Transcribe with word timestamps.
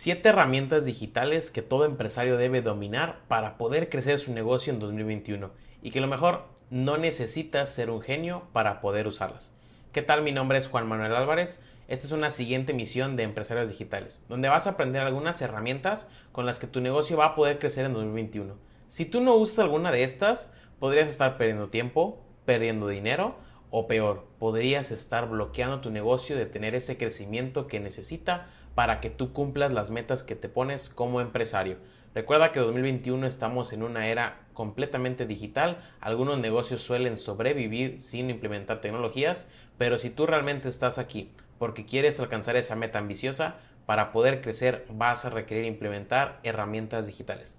7 0.00 0.26
herramientas 0.30 0.86
digitales 0.86 1.50
que 1.50 1.60
todo 1.60 1.84
empresario 1.84 2.38
debe 2.38 2.62
dominar 2.62 3.20
para 3.28 3.58
poder 3.58 3.90
crecer 3.90 4.18
su 4.18 4.32
negocio 4.32 4.72
en 4.72 4.78
2021 4.78 5.50
y 5.82 5.90
que 5.90 6.00
lo 6.00 6.06
mejor 6.06 6.46
no 6.70 6.96
necesitas 6.96 7.68
ser 7.68 7.90
un 7.90 8.00
genio 8.00 8.44
para 8.54 8.80
poder 8.80 9.06
usarlas. 9.06 9.52
¿Qué 9.92 10.00
tal? 10.00 10.22
Mi 10.22 10.32
nombre 10.32 10.56
es 10.56 10.68
Juan 10.68 10.88
Manuel 10.88 11.14
Álvarez. 11.14 11.62
Esta 11.86 12.06
es 12.06 12.12
una 12.12 12.30
siguiente 12.30 12.72
misión 12.72 13.14
de 13.14 13.24
Empresarios 13.24 13.68
Digitales, 13.68 14.24
donde 14.30 14.48
vas 14.48 14.66
a 14.66 14.70
aprender 14.70 15.02
algunas 15.02 15.42
herramientas 15.42 16.10
con 16.32 16.46
las 16.46 16.58
que 16.58 16.66
tu 16.66 16.80
negocio 16.80 17.18
va 17.18 17.26
a 17.26 17.34
poder 17.34 17.58
crecer 17.58 17.84
en 17.84 17.92
2021. 17.92 18.56
Si 18.88 19.04
tú 19.04 19.20
no 19.20 19.34
usas 19.34 19.58
alguna 19.58 19.92
de 19.92 20.04
estas, 20.04 20.54
podrías 20.78 21.10
estar 21.10 21.36
perdiendo 21.36 21.68
tiempo, 21.68 22.24
perdiendo 22.46 22.88
dinero 22.88 23.36
o 23.68 23.86
peor, 23.86 24.26
podrías 24.38 24.92
estar 24.92 25.28
bloqueando 25.28 25.82
tu 25.82 25.90
negocio 25.90 26.36
de 26.36 26.46
tener 26.46 26.74
ese 26.74 26.96
crecimiento 26.96 27.66
que 27.66 27.80
necesita 27.80 28.48
para 28.74 29.00
que 29.00 29.10
tú 29.10 29.32
cumplas 29.32 29.72
las 29.72 29.90
metas 29.90 30.22
que 30.22 30.36
te 30.36 30.48
pones 30.48 30.88
como 30.88 31.20
empresario. 31.20 31.76
Recuerda 32.14 32.52
que 32.52 32.60
2021 32.60 33.26
estamos 33.26 33.72
en 33.72 33.82
una 33.82 34.08
era 34.08 34.40
completamente 34.52 35.26
digital. 35.26 35.80
Algunos 36.00 36.38
negocios 36.38 36.82
suelen 36.82 37.16
sobrevivir 37.16 38.00
sin 38.00 38.30
implementar 38.30 38.80
tecnologías, 38.80 39.48
pero 39.78 39.96
si 39.96 40.10
tú 40.10 40.26
realmente 40.26 40.68
estás 40.68 40.98
aquí 40.98 41.32
porque 41.58 41.84
quieres 41.84 42.18
alcanzar 42.18 42.56
esa 42.56 42.74
meta 42.74 42.98
ambiciosa, 42.98 43.56
para 43.90 44.12
poder 44.12 44.40
crecer 44.40 44.86
vas 44.88 45.24
a 45.24 45.30
requerir 45.30 45.64
implementar 45.64 46.38
herramientas 46.42 47.06
digitales. 47.06 47.56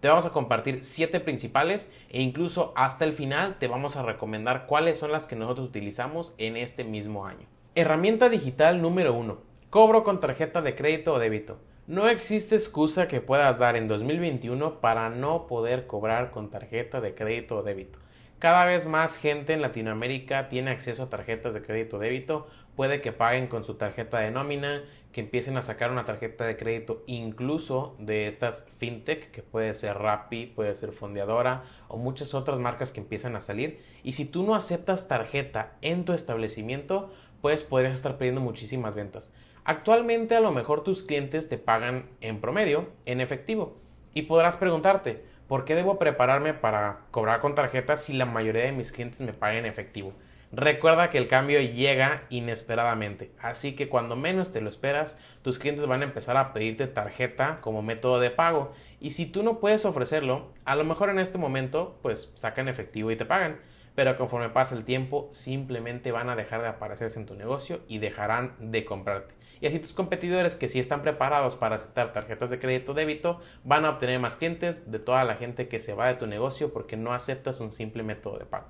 Te 0.00 0.08
vamos 0.08 0.26
a 0.26 0.30
compartir 0.30 0.82
siete 0.82 1.20
principales 1.20 1.92
e 2.10 2.20
incluso 2.20 2.72
hasta 2.74 3.04
el 3.04 3.12
final 3.12 3.58
te 3.58 3.68
vamos 3.68 3.96
a 3.96 4.02
recomendar 4.02 4.66
cuáles 4.66 4.98
son 4.98 5.12
las 5.12 5.26
que 5.26 5.36
nosotros 5.36 5.68
utilizamos 5.68 6.34
en 6.38 6.56
este 6.56 6.84
mismo 6.84 7.26
año. 7.26 7.46
Herramienta 7.74 8.28
digital 8.28 8.80
número 8.80 9.14
1. 9.14 9.38
Cobro 9.74 10.04
con 10.04 10.20
tarjeta 10.20 10.62
de 10.62 10.76
crédito 10.76 11.14
o 11.14 11.18
débito. 11.18 11.58
No 11.88 12.06
existe 12.06 12.54
excusa 12.54 13.08
que 13.08 13.20
puedas 13.20 13.58
dar 13.58 13.74
en 13.74 13.88
2021 13.88 14.80
para 14.80 15.10
no 15.10 15.48
poder 15.48 15.88
cobrar 15.88 16.30
con 16.30 16.48
tarjeta 16.48 17.00
de 17.00 17.16
crédito 17.16 17.56
o 17.56 17.62
débito. 17.64 17.98
Cada 18.38 18.66
vez 18.66 18.86
más 18.86 19.16
gente 19.16 19.52
en 19.52 19.62
Latinoamérica 19.62 20.48
tiene 20.48 20.70
acceso 20.70 21.02
a 21.02 21.10
tarjetas 21.10 21.54
de 21.54 21.62
crédito 21.62 21.96
o 21.96 21.98
débito. 21.98 22.46
Puede 22.76 23.00
que 23.00 23.10
paguen 23.10 23.48
con 23.48 23.64
su 23.64 23.74
tarjeta 23.74 24.20
de 24.20 24.30
nómina, 24.30 24.84
que 25.10 25.22
empiecen 25.22 25.56
a 25.56 25.62
sacar 25.62 25.90
una 25.90 26.04
tarjeta 26.04 26.44
de 26.46 26.56
crédito 26.56 27.02
incluso 27.08 27.96
de 27.98 28.28
estas 28.28 28.68
fintech, 28.78 29.32
que 29.32 29.42
puede 29.42 29.74
ser 29.74 29.98
Rappi, 29.98 30.46
puede 30.46 30.76
ser 30.76 30.92
Fondeadora 30.92 31.64
o 31.88 31.96
muchas 31.96 32.34
otras 32.34 32.60
marcas 32.60 32.92
que 32.92 33.00
empiezan 33.00 33.34
a 33.34 33.40
salir. 33.40 33.80
Y 34.04 34.12
si 34.12 34.24
tú 34.24 34.44
no 34.44 34.54
aceptas 34.54 35.08
tarjeta 35.08 35.72
en 35.82 36.04
tu 36.04 36.12
establecimiento, 36.12 37.10
pues 37.40 37.64
podrías 37.64 37.94
estar 37.94 38.18
perdiendo 38.18 38.40
muchísimas 38.40 38.94
ventas. 38.94 39.34
Actualmente 39.66 40.36
a 40.36 40.40
lo 40.40 40.52
mejor 40.52 40.84
tus 40.84 41.02
clientes 41.02 41.48
te 41.48 41.56
pagan 41.56 42.10
en 42.20 42.42
promedio 42.42 42.90
en 43.06 43.22
efectivo. 43.22 43.78
Y 44.12 44.22
podrás 44.22 44.56
preguntarte, 44.56 45.24
¿por 45.48 45.64
qué 45.64 45.74
debo 45.74 45.98
prepararme 45.98 46.52
para 46.52 47.00
cobrar 47.10 47.40
con 47.40 47.54
tarjeta 47.54 47.96
si 47.96 48.12
la 48.12 48.26
mayoría 48.26 48.64
de 48.64 48.72
mis 48.72 48.92
clientes 48.92 49.22
me 49.22 49.32
pagan 49.32 49.56
en 49.56 49.66
efectivo? 49.66 50.12
Recuerda 50.52 51.10
que 51.10 51.16
el 51.16 51.28
cambio 51.28 51.60
llega 51.62 52.24
inesperadamente, 52.28 53.32
así 53.40 53.74
que 53.74 53.88
cuando 53.88 54.14
menos 54.14 54.52
te 54.52 54.60
lo 54.60 54.68
esperas, 54.68 55.18
tus 55.42 55.58
clientes 55.58 55.86
van 55.86 56.02
a 56.02 56.04
empezar 56.04 56.36
a 56.36 56.52
pedirte 56.52 56.86
tarjeta 56.86 57.58
como 57.60 57.82
método 57.82 58.20
de 58.20 58.30
pago. 58.30 58.72
Y 59.00 59.12
si 59.12 59.26
tú 59.26 59.42
no 59.42 59.58
puedes 59.60 59.84
ofrecerlo, 59.86 60.52
a 60.64 60.76
lo 60.76 60.84
mejor 60.84 61.08
en 61.08 61.18
este 61.18 61.38
momento 61.38 61.98
pues 62.02 62.30
sacan 62.34 62.68
efectivo 62.68 63.10
y 63.10 63.16
te 63.16 63.24
pagan 63.24 63.58
pero 63.94 64.16
conforme 64.16 64.48
pasa 64.48 64.74
el 64.74 64.84
tiempo 64.84 65.28
simplemente 65.30 66.12
van 66.12 66.28
a 66.28 66.36
dejar 66.36 66.62
de 66.62 66.68
aparecerse 66.68 67.18
en 67.18 67.26
tu 67.26 67.34
negocio 67.34 67.80
y 67.88 67.98
dejarán 67.98 68.54
de 68.58 68.84
comprarte. 68.84 69.34
Y 69.60 69.66
así 69.66 69.78
tus 69.78 69.92
competidores 69.92 70.56
que 70.56 70.68
sí 70.68 70.78
están 70.78 71.02
preparados 71.02 71.56
para 71.56 71.76
aceptar 71.76 72.12
tarjetas 72.12 72.50
de 72.50 72.58
crédito 72.58 72.92
débito 72.92 73.40
van 73.62 73.84
a 73.84 73.90
obtener 73.90 74.18
más 74.18 74.36
clientes 74.36 74.90
de 74.90 74.98
toda 74.98 75.24
la 75.24 75.36
gente 75.36 75.68
que 75.68 75.78
se 75.78 75.94
va 75.94 76.08
de 76.08 76.14
tu 76.14 76.26
negocio 76.26 76.72
porque 76.72 76.96
no 76.96 77.12
aceptas 77.12 77.60
un 77.60 77.70
simple 77.70 78.02
método 78.02 78.38
de 78.38 78.46
pago. 78.46 78.66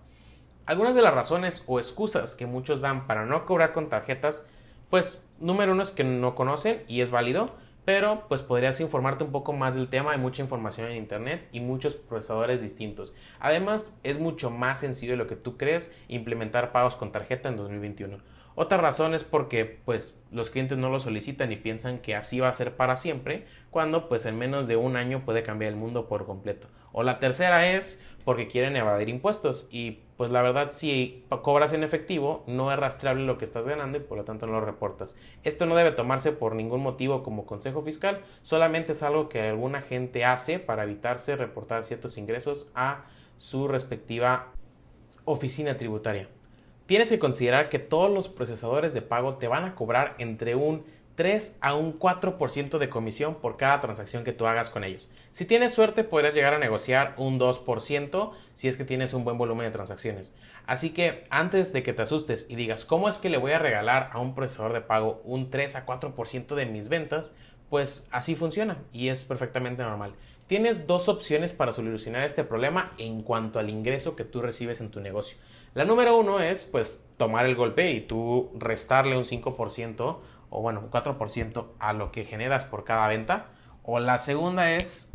Algunas 0.66 0.94
de 0.94 1.02
las 1.02 1.14
razones 1.14 1.62
o 1.66 1.78
excusas 1.78 2.34
que 2.34 2.46
muchos 2.46 2.80
dan 2.80 3.06
para 3.06 3.26
no 3.26 3.44
cobrar 3.44 3.72
con 3.72 3.88
tarjetas, 3.88 4.46
pues 4.88 5.26
número 5.38 5.72
uno 5.72 5.82
es 5.82 5.90
que 5.90 6.04
no 6.04 6.34
conocen 6.34 6.84
y 6.86 7.00
es 7.00 7.10
válido, 7.10 7.54
pero 7.84 8.26
pues 8.28 8.42
podrías 8.42 8.80
informarte 8.80 9.24
un 9.24 9.32
poco 9.32 9.52
más 9.52 9.74
del 9.74 9.88
tema, 9.88 10.12
hay 10.12 10.18
mucha 10.18 10.42
información 10.42 10.90
en 10.90 10.96
internet 10.96 11.48
y 11.52 11.60
muchos 11.60 11.94
procesadores 11.94 12.62
distintos. 12.62 13.14
Además, 13.40 14.00
es 14.02 14.18
mucho 14.18 14.50
más 14.50 14.80
sencillo 14.80 15.12
de 15.12 15.18
lo 15.18 15.26
que 15.26 15.36
tú 15.36 15.56
crees 15.56 15.94
implementar 16.08 16.72
pagos 16.72 16.96
con 16.96 17.12
tarjeta 17.12 17.48
en 17.48 17.56
2021. 17.56 18.18
Otra 18.56 18.78
razón 18.78 19.14
es 19.14 19.24
porque 19.24 19.64
pues 19.84 20.22
los 20.30 20.50
clientes 20.50 20.78
no 20.78 20.88
lo 20.88 21.00
solicitan 21.00 21.50
y 21.50 21.56
piensan 21.56 21.98
que 21.98 22.14
así 22.14 22.38
va 22.38 22.48
a 22.48 22.52
ser 22.52 22.76
para 22.76 22.96
siempre, 22.96 23.46
cuando 23.70 24.08
pues 24.08 24.26
en 24.26 24.38
menos 24.38 24.68
de 24.68 24.76
un 24.76 24.96
año 24.96 25.24
puede 25.24 25.42
cambiar 25.42 25.72
el 25.72 25.78
mundo 25.78 26.06
por 26.06 26.24
completo. 26.24 26.68
O 26.92 27.02
la 27.02 27.18
tercera 27.18 27.72
es 27.72 28.00
porque 28.24 28.46
quieren 28.46 28.76
evadir 28.76 29.08
impuestos. 29.08 29.68
Y 29.70 30.02
pues 30.16 30.30
la 30.30 30.42
verdad 30.42 30.70
si 30.70 31.24
cobras 31.42 31.72
en 31.72 31.82
efectivo 31.82 32.44
no 32.46 32.72
es 32.72 32.78
rastreable 32.78 33.24
lo 33.24 33.38
que 33.38 33.44
estás 33.44 33.66
ganando 33.66 33.98
y 33.98 34.00
por 34.00 34.18
lo 34.18 34.24
tanto 34.24 34.46
no 34.46 34.52
lo 34.52 34.60
reportas. 34.60 35.16
Esto 35.42 35.66
no 35.66 35.74
debe 35.74 35.92
tomarse 35.92 36.32
por 36.32 36.54
ningún 36.54 36.82
motivo 36.82 37.22
como 37.22 37.46
consejo 37.46 37.82
fiscal, 37.82 38.22
solamente 38.42 38.92
es 38.92 39.02
algo 39.02 39.28
que 39.28 39.40
alguna 39.40 39.82
gente 39.82 40.24
hace 40.24 40.58
para 40.58 40.84
evitarse 40.84 41.36
reportar 41.36 41.84
ciertos 41.84 42.16
ingresos 42.16 42.70
a 42.74 43.04
su 43.36 43.68
respectiva 43.68 44.52
oficina 45.24 45.76
tributaria. 45.76 46.28
Tienes 46.86 47.08
que 47.08 47.18
considerar 47.18 47.70
que 47.70 47.78
todos 47.78 48.10
los 48.10 48.28
procesadores 48.28 48.92
de 48.92 49.00
pago 49.00 49.38
te 49.38 49.48
van 49.48 49.64
a 49.64 49.74
cobrar 49.74 50.14
entre 50.18 50.54
un 50.54 50.84
3 51.14 51.58
a 51.60 51.74
un 51.74 51.98
4% 51.98 52.78
de 52.78 52.88
comisión 52.88 53.36
por 53.36 53.56
cada 53.56 53.80
transacción 53.80 54.24
que 54.24 54.32
tú 54.32 54.46
hagas 54.46 54.70
con 54.70 54.84
ellos. 54.84 55.08
Si 55.30 55.44
tienes 55.44 55.72
suerte, 55.72 56.04
podrás 56.04 56.34
llegar 56.34 56.54
a 56.54 56.58
negociar 56.58 57.14
un 57.16 57.38
2% 57.38 58.32
si 58.52 58.68
es 58.68 58.76
que 58.76 58.84
tienes 58.84 59.14
un 59.14 59.24
buen 59.24 59.38
volumen 59.38 59.66
de 59.66 59.72
transacciones. 59.72 60.32
Así 60.66 60.90
que 60.90 61.24
antes 61.30 61.72
de 61.72 61.82
que 61.82 61.92
te 61.92 62.02
asustes 62.02 62.46
y 62.48 62.56
digas, 62.56 62.84
¿cómo 62.84 63.08
es 63.08 63.18
que 63.18 63.28
le 63.28 63.38
voy 63.38 63.52
a 63.52 63.58
regalar 63.58 64.10
a 64.12 64.20
un 64.20 64.34
procesador 64.34 64.72
de 64.72 64.80
pago 64.80 65.20
un 65.24 65.50
3 65.50 65.76
a 65.76 65.86
4% 65.86 66.54
de 66.54 66.66
mis 66.66 66.88
ventas? 66.88 67.32
Pues 67.70 68.08
así 68.10 68.34
funciona 68.34 68.78
y 68.92 69.08
es 69.08 69.24
perfectamente 69.24 69.82
normal. 69.82 70.14
Tienes 70.46 70.86
dos 70.86 71.08
opciones 71.08 71.52
para 71.52 71.72
solucionar 71.72 72.22
este 72.24 72.44
problema 72.44 72.92
en 72.98 73.22
cuanto 73.22 73.58
al 73.58 73.70
ingreso 73.70 74.14
que 74.14 74.24
tú 74.24 74.42
recibes 74.42 74.80
en 74.80 74.90
tu 74.90 75.00
negocio. 75.00 75.38
La 75.72 75.86
número 75.86 76.18
uno 76.18 76.38
es 76.38 76.64
pues 76.64 77.02
tomar 77.16 77.46
el 77.46 77.56
golpe 77.56 77.90
y 77.92 78.00
tú 78.02 78.50
restarle 78.54 79.16
un 79.16 79.24
5% 79.24 80.18
o 80.54 80.62
bueno, 80.62 80.80
un 80.80 80.90
4% 80.90 81.66
a 81.80 81.92
lo 81.92 82.12
que 82.12 82.24
generas 82.24 82.64
por 82.64 82.84
cada 82.84 83.08
venta. 83.08 83.46
O 83.82 83.98
la 83.98 84.18
segunda 84.18 84.72
es 84.72 85.12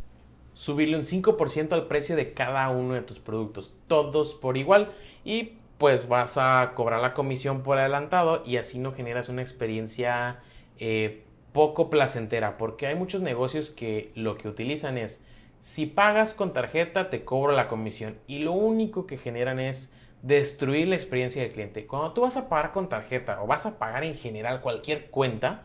subirle 0.53 0.97
un 0.97 1.03
5% 1.03 1.71
al 1.71 1.87
precio 1.87 2.17
de 2.17 2.33
cada 2.33 2.69
uno 2.69 2.93
de 2.93 3.01
tus 3.01 3.19
productos, 3.19 3.73
todos 3.87 4.35
por 4.35 4.57
igual 4.57 4.91
y 5.23 5.53
pues 5.77 6.09
vas 6.09 6.37
a 6.37 6.73
cobrar 6.75 6.99
la 6.99 7.13
comisión 7.13 7.63
por 7.63 7.77
adelantado 7.77 8.43
y 8.45 8.57
así 8.57 8.77
no 8.79 8.91
generas 8.91 9.29
una 9.29 9.41
experiencia 9.41 10.41
eh, 10.77 11.23
poco 11.53 11.89
placentera 11.89 12.57
porque 12.57 12.87
hay 12.87 12.95
muchos 12.95 13.21
negocios 13.21 13.69
que 13.69 14.11
lo 14.15 14.37
que 14.37 14.49
utilizan 14.49 14.97
es 14.97 15.23
si 15.61 15.85
pagas 15.85 16.33
con 16.33 16.51
tarjeta 16.51 17.09
te 17.09 17.23
cobro 17.23 17.53
la 17.53 17.69
comisión 17.69 18.17
y 18.27 18.39
lo 18.39 18.51
único 18.51 19.07
que 19.07 19.17
generan 19.17 19.61
es 19.61 19.93
destruir 20.21 20.87
la 20.87 20.95
experiencia 20.95 21.41
del 21.41 21.51
cliente. 21.51 21.87
Cuando 21.87 22.13
tú 22.13 22.21
vas 22.21 22.37
a 22.37 22.49
pagar 22.49 22.71
con 22.71 22.89
tarjeta 22.89 23.41
o 23.41 23.47
vas 23.47 23.65
a 23.65 23.77
pagar 23.77 24.03
en 24.03 24.15
general 24.15 24.61
cualquier 24.61 25.09
cuenta, 25.09 25.63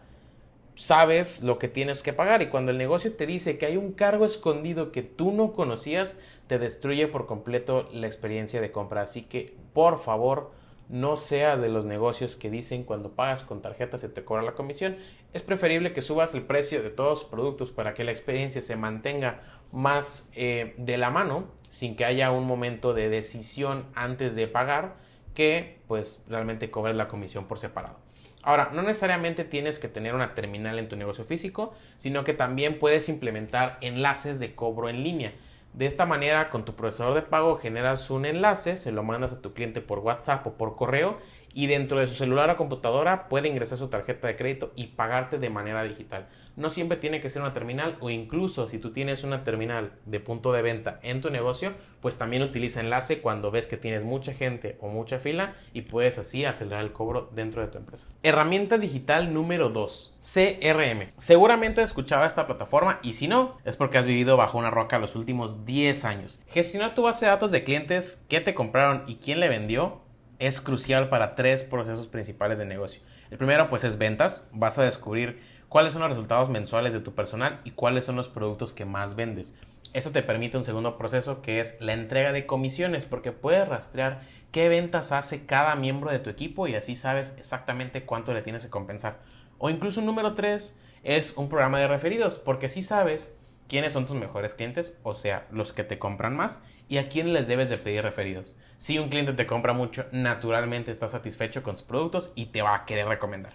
sabes 0.74 1.42
lo 1.42 1.58
que 1.58 1.68
tienes 1.68 2.02
que 2.02 2.12
pagar 2.12 2.42
y 2.42 2.48
cuando 2.48 2.72
el 2.72 2.78
negocio 2.78 3.12
te 3.12 3.26
dice 3.26 3.58
que 3.58 3.66
hay 3.66 3.76
un 3.76 3.92
cargo 3.92 4.24
escondido 4.24 4.92
que 4.92 5.02
tú 5.02 5.32
no 5.32 5.52
conocías, 5.52 6.18
te 6.46 6.58
destruye 6.58 7.08
por 7.08 7.26
completo 7.26 7.88
la 7.92 8.06
experiencia 8.06 8.60
de 8.60 8.72
compra. 8.72 9.02
Así 9.02 9.22
que, 9.22 9.56
por 9.72 10.00
favor, 10.00 10.52
no 10.88 11.16
seas 11.16 11.60
de 11.60 11.68
los 11.68 11.84
negocios 11.84 12.36
que 12.36 12.50
dicen 12.50 12.84
cuando 12.84 13.12
pagas 13.12 13.42
con 13.42 13.62
tarjeta 13.62 13.98
se 13.98 14.08
te 14.08 14.24
cobra 14.24 14.42
la 14.42 14.54
comisión. 14.54 14.96
Es 15.32 15.42
preferible 15.42 15.92
que 15.92 16.02
subas 16.02 16.34
el 16.34 16.42
precio 16.42 16.82
de 16.82 16.90
todos 16.90 17.22
los 17.22 17.24
productos 17.24 17.70
para 17.70 17.94
que 17.94 18.04
la 18.04 18.10
experiencia 18.10 18.62
se 18.62 18.76
mantenga 18.76 19.42
más 19.72 20.30
eh, 20.34 20.74
de 20.78 20.98
la 20.98 21.10
mano 21.10 21.48
sin 21.68 21.96
que 21.96 22.04
haya 22.04 22.30
un 22.30 22.46
momento 22.46 22.94
de 22.94 23.08
decisión 23.08 23.86
antes 23.94 24.36
de 24.36 24.46
pagar 24.46 24.96
que 25.34 25.80
pues 25.88 26.24
realmente 26.28 26.70
cobres 26.70 26.94
la 26.94 27.08
comisión 27.08 27.46
por 27.46 27.58
separado. 27.58 27.98
Ahora, 28.42 28.70
no 28.72 28.82
necesariamente 28.82 29.44
tienes 29.44 29.78
que 29.78 29.88
tener 29.88 30.14
una 30.14 30.34
terminal 30.34 30.78
en 30.78 30.88
tu 30.88 30.96
negocio 30.96 31.24
físico, 31.24 31.74
sino 31.96 32.24
que 32.24 32.34
también 32.34 32.78
puedes 32.78 33.08
implementar 33.08 33.78
enlaces 33.80 34.38
de 34.38 34.54
cobro 34.54 34.88
en 34.90 35.02
línea. 35.02 35.32
De 35.74 35.86
esta 35.86 36.06
manera, 36.06 36.50
con 36.50 36.64
tu 36.64 36.74
procesador 36.76 37.14
de 37.14 37.22
pago 37.22 37.58
generas 37.58 38.08
un 38.08 38.26
enlace, 38.26 38.76
se 38.76 38.92
lo 38.92 39.02
mandas 39.02 39.32
a 39.32 39.42
tu 39.42 39.54
cliente 39.54 39.80
por 39.80 39.98
WhatsApp 39.98 40.46
o 40.46 40.52
por 40.52 40.76
correo 40.76 41.18
y 41.54 41.68
dentro 41.68 42.00
de 42.00 42.08
su 42.08 42.16
celular 42.16 42.50
o 42.50 42.56
computadora 42.56 43.28
puede 43.28 43.48
ingresar 43.48 43.78
su 43.78 43.88
tarjeta 43.88 44.28
de 44.28 44.36
crédito 44.36 44.72
y 44.76 44.88
pagarte 44.88 45.38
de 45.38 45.50
manera 45.50 45.84
digital. 45.84 46.26
No 46.56 46.70
siempre 46.70 46.96
tiene 46.96 47.20
que 47.20 47.30
ser 47.30 47.42
una 47.42 47.52
terminal 47.52 47.96
o 48.00 48.10
incluso 48.10 48.68
si 48.68 48.78
tú 48.78 48.92
tienes 48.92 49.24
una 49.24 49.42
terminal 49.42 49.92
de 50.04 50.20
punto 50.20 50.52
de 50.52 50.62
venta 50.62 51.00
en 51.02 51.20
tu 51.20 51.30
negocio, 51.30 51.72
pues 52.00 52.16
también 52.16 52.42
utiliza 52.42 52.80
enlace 52.80 53.20
cuando 53.20 53.50
ves 53.50 53.66
que 53.66 53.76
tienes 53.76 54.04
mucha 54.04 54.32
gente 54.32 54.76
o 54.80 54.88
mucha 54.88 55.18
fila 55.18 55.54
y 55.72 55.82
puedes 55.82 56.18
así 56.18 56.44
acelerar 56.44 56.84
el 56.84 56.92
cobro 56.92 57.28
dentro 57.32 57.60
de 57.60 57.68
tu 57.68 57.78
empresa. 57.78 58.06
Herramienta 58.22 58.78
digital 58.78 59.32
número 59.32 59.70
2, 59.70 60.14
CRM. 60.18 61.08
Seguramente 61.16 61.80
has 61.80 61.90
escuchado 61.90 62.24
esta 62.24 62.46
plataforma 62.46 63.00
y 63.02 63.14
si 63.14 63.26
no, 63.26 63.58
es 63.64 63.76
porque 63.76 63.98
has 63.98 64.06
vivido 64.06 64.36
bajo 64.36 64.58
una 64.58 64.70
roca 64.70 64.98
los 64.98 65.16
últimos 65.16 65.64
10 65.64 66.04
años. 66.04 66.40
Gestionar 66.48 66.94
tu 66.94 67.02
base 67.02 67.24
de 67.24 67.32
datos 67.32 67.50
de 67.50 67.64
clientes, 67.64 68.24
qué 68.28 68.40
te 68.40 68.54
compraron 68.54 69.02
y 69.08 69.16
quién 69.16 69.40
le 69.40 69.48
vendió 69.48 70.03
es 70.46 70.60
crucial 70.60 71.08
para 71.08 71.34
tres 71.34 71.62
procesos 71.62 72.06
principales 72.06 72.58
de 72.58 72.66
negocio. 72.66 73.02
El 73.30 73.38
primero 73.38 73.70
pues 73.70 73.82
es 73.84 73.96
ventas, 73.96 74.46
vas 74.52 74.78
a 74.78 74.82
descubrir 74.82 75.40
cuáles 75.70 75.94
son 75.94 76.02
los 76.02 76.10
resultados 76.10 76.50
mensuales 76.50 76.92
de 76.92 77.00
tu 77.00 77.14
personal 77.14 77.60
y 77.64 77.70
cuáles 77.70 78.04
son 78.04 78.16
los 78.16 78.28
productos 78.28 78.74
que 78.74 78.84
más 78.84 79.16
vendes. 79.16 79.54
Eso 79.94 80.10
te 80.10 80.22
permite 80.22 80.58
un 80.58 80.64
segundo 80.64 80.98
proceso 80.98 81.40
que 81.40 81.60
es 81.60 81.80
la 81.80 81.94
entrega 81.94 82.32
de 82.32 82.46
comisiones 82.46 83.06
porque 83.06 83.32
puedes 83.32 83.66
rastrear 83.66 84.22
qué 84.50 84.68
ventas 84.68 85.12
hace 85.12 85.46
cada 85.46 85.76
miembro 85.76 86.10
de 86.10 86.18
tu 86.18 86.28
equipo 86.28 86.68
y 86.68 86.74
así 86.74 86.94
sabes 86.94 87.34
exactamente 87.38 88.04
cuánto 88.04 88.34
le 88.34 88.42
tienes 88.42 88.64
que 88.64 88.70
compensar. 88.70 89.20
O 89.58 89.70
incluso 89.70 90.00
un 90.00 90.06
número 90.06 90.34
tres 90.34 90.78
es 91.04 91.34
un 91.36 91.48
programa 91.48 91.78
de 91.78 91.88
referidos 91.88 92.36
porque 92.36 92.66
así 92.66 92.82
sabes 92.82 93.34
quiénes 93.66 93.94
son 93.94 94.06
tus 94.06 94.16
mejores 94.16 94.52
clientes, 94.52 94.98
o 95.04 95.14
sea, 95.14 95.46
los 95.50 95.72
que 95.72 95.84
te 95.84 95.98
compran 95.98 96.36
más 96.36 96.62
y 96.88 96.98
a 96.98 97.08
quién 97.08 97.32
les 97.32 97.46
debes 97.46 97.68
de 97.68 97.78
pedir 97.78 98.02
referidos. 98.02 98.56
Si 98.78 98.98
un 98.98 99.08
cliente 99.08 99.32
te 99.32 99.46
compra 99.46 99.72
mucho, 99.72 100.06
naturalmente 100.12 100.90
está 100.90 101.08
satisfecho 101.08 101.62
con 101.62 101.76
sus 101.76 101.86
productos 101.86 102.32
y 102.34 102.46
te 102.46 102.62
va 102.62 102.74
a 102.74 102.84
querer 102.84 103.06
recomendar. 103.06 103.54